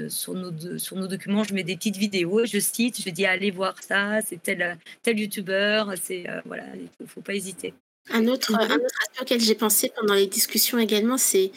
[0.09, 4.21] sur, nos, documents, je mets des petites vidéos, je cite, je dis allez voir ça,
[4.21, 7.73] c'est tel, tel youtubeur, c'est euh, voilà, il faut, pas hésiter.
[8.09, 11.51] Un autre, un autre aspect auquel j'ai pensé pendant les discussions également, c'est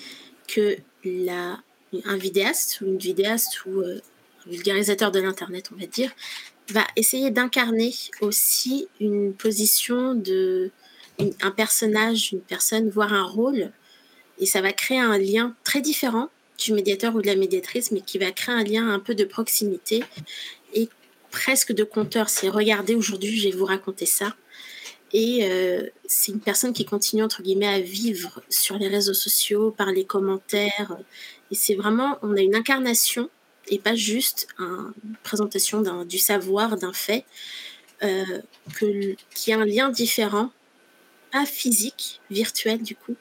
[0.49, 1.61] que la,
[2.05, 4.01] un vidéaste ou une vidéaste ou euh,
[4.47, 6.11] vulgarisateur de l'Internet, on va dire,
[6.71, 10.71] va essayer d'incarner aussi une position de
[11.43, 13.73] un personnage, une personne, voire un rôle.
[14.39, 18.01] Et ça va créer un lien très différent du médiateur ou de la médiatrice, mais
[18.01, 20.03] qui va créer un lien un peu de proximité
[20.75, 20.89] et
[21.31, 22.29] presque de conteur.
[22.29, 24.35] C'est regardez, aujourd'hui, je vais vous raconter ça.
[25.13, 29.73] Et euh, c'est une personne qui continue, entre guillemets, à vivre sur les réseaux sociaux,
[29.73, 30.97] par les commentaires.
[31.51, 33.29] Et c'est vraiment, on a une incarnation
[33.71, 37.25] et pas juste un- une présentation du savoir, d'un fait,
[38.03, 38.25] euh,
[39.35, 40.51] qui a un lien différent,
[41.33, 43.15] pas physique, virtuel du coup,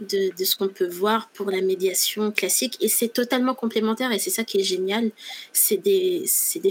[0.00, 2.76] de, ce qu'on peut voir pour la médiation classique.
[2.80, 5.10] Et c'est totalement complémentaire et c'est ça qui est génial.
[5.52, 6.24] C'est des,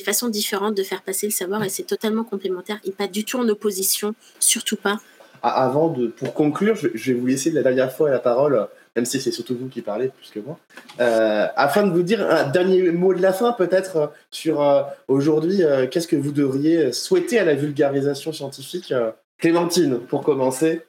[0.04, 3.38] façons différentes de faire passer le savoir et c'est totalement complémentaire et pas du tout
[3.38, 5.00] en opposition, surtout pas.
[5.44, 8.68] Ah, Avant de, pour conclure, je vais vous laisser la dernière fois la parole
[8.98, 10.60] même si c'est surtout vous qui parlez plus que moi,
[11.00, 14.82] euh, afin de vous dire un dernier mot de la fin peut-être euh, sur euh,
[15.08, 18.92] aujourd'hui, qu'est-ce que vous devriez souhaiter à la vulgarisation scientifique
[19.38, 20.82] Clémentine, pour commencer,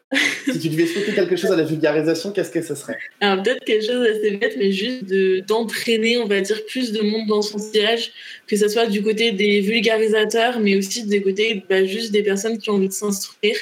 [0.50, 2.96] si tu devais souhaiter quelque chose à la vulgarisation, qu'est-ce que ce serait?
[3.20, 7.02] Alors peut-être quelque chose d'assez bête, mais juste de- d'entraîner, on va dire, plus de
[7.02, 8.10] monde dans son sillage,
[8.46, 12.56] que ce soit du côté des vulgarisateurs, mais aussi des côtés bah, juste des personnes
[12.56, 13.56] qui ont envie de s'instruire,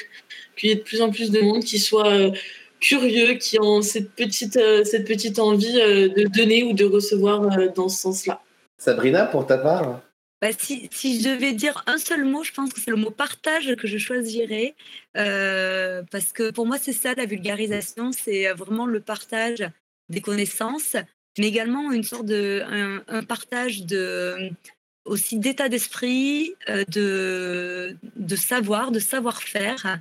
[0.55, 2.31] qu'il y ait de plus en plus de monde qui soit
[2.79, 7.43] curieux, qui ont cette petite, euh, cette petite envie euh, de donner ou de recevoir
[7.57, 8.41] euh, dans ce sens-là.
[8.77, 10.01] Sabrina, pour ta part
[10.41, 13.09] Bah, si, si je devais dire un seul mot, je pense que c'est le mot
[13.11, 14.75] partage que je choisirais.
[15.17, 19.67] euh, parce que pour moi, c'est ça la vulgarisation, c'est vraiment le partage
[20.09, 20.95] des connaissances,
[21.37, 24.51] mais également une sorte de un, un partage de
[25.07, 29.99] aussi d'état d'esprit, euh, de, de savoir, de savoir-faire.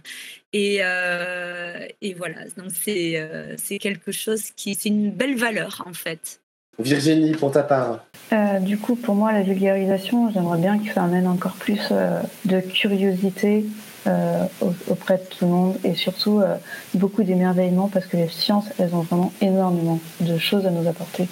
[0.53, 5.83] Et, euh, et voilà, donc c'est euh, c'est quelque chose qui, c'est une belle valeur
[5.87, 6.41] en fait.
[6.79, 11.05] Virginie, pour ta part Euh, du coup, pour moi, la vulgarisation, j'aimerais bien que ça
[11.05, 13.65] amène encore plus euh, de curiosité
[14.07, 16.57] euh, au- auprès de tout le monde et surtout euh,
[16.95, 21.27] beaucoup d'émerveillement parce que les sciences, elles ont vraiment énormément de choses à nous apporter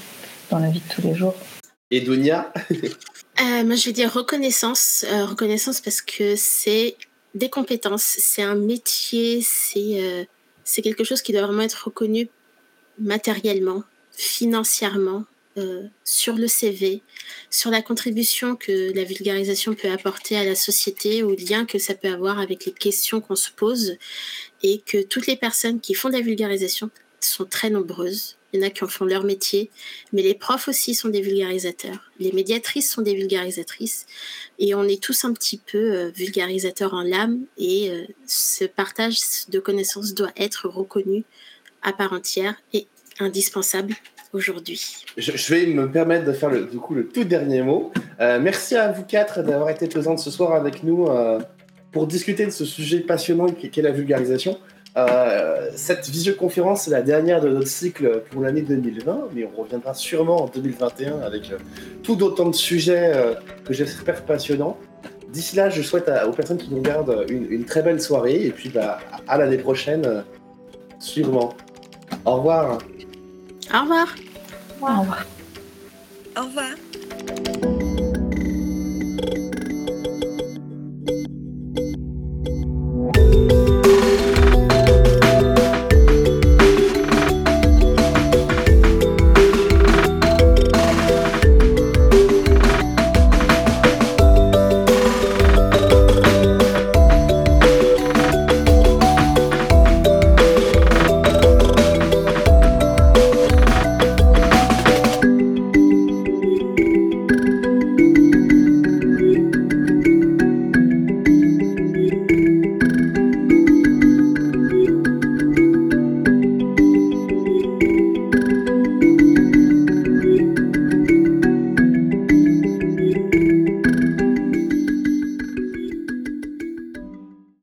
[0.51, 1.35] dans la vie de tous les jours.
[1.95, 2.53] Et Dunia
[3.41, 5.05] Euh, moi, je vais dire reconnaissance.
[5.09, 6.97] Euh, reconnaissance parce que c'est
[7.35, 10.25] des compétences, c'est un métier, c'est euh,
[10.63, 12.29] c'est quelque chose qui doit vraiment être reconnu
[12.97, 13.83] matériellement,
[14.13, 15.25] financièrement,
[16.05, 17.03] sur le CV,
[17.51, 21.95] sur la contribution que la vulgarisation peut apporter à la société, au lien que ça
[21.95, 23.97] peut avoir avec les questions qu'on se pose,
[24.63, 26.89] et que toutes les personnes qui font de la vulgarisation
[27.21, 28.37] sont très nombreuses.
[28.55, 29.69] Il y en a qui en font leur métier,
[30.13, 32.13] mais les profs aussi sont des vulgarisateurs.
[32.21, 34.07] Les médiatrices sont des vulgarisatrices.
[34.61, 37.41] Et on est tous un petit peu euh, vulgarisateurs en l'âme.
[37.59, 39.17] Et euh, ce partage
[39.49, 41.25] de connaissances doit être reconnu
[41.83, 42.87] à part entière et
[43.19, 43.95] indispensable
[44.33, 45.05] aujourd'hui.
[45.17, 47.91] je, vais me permettre de faire le, du coup le tout dernier mot.
[48.21, 51.09] Euh, merci à vous quatre d'avoir été présentes ce soir avec nous
[51.91, 54.61] pour discuter de ce sujet passionnant qu'est la vulgarisation.
[54.97, 59.93] Euh, cette visioconférence est la dernière de notre cycle pour l'année 2020, mais on reviendra
[59.93, 61.59] sûrement en 2021 avec euh,
[62.05, 63.35] tout d'autant de sujets euh,
[63.65, 64.77] que j'espère passionnants.
[65.33, 68.45] D'ici là, je souhaite à- aux personnes qui nous regardent une, une très belle soirée
[68.47, 70.21] et puis bah, à l'année prochaine, euh,
[71.01, 71.55] sûrement.
[72.25, 72.79] Au revoir.
[73.75, 74.15] Au revoir.
[74.81, 75.27] Au revoir.
[76.37, 77.74] Au revoir.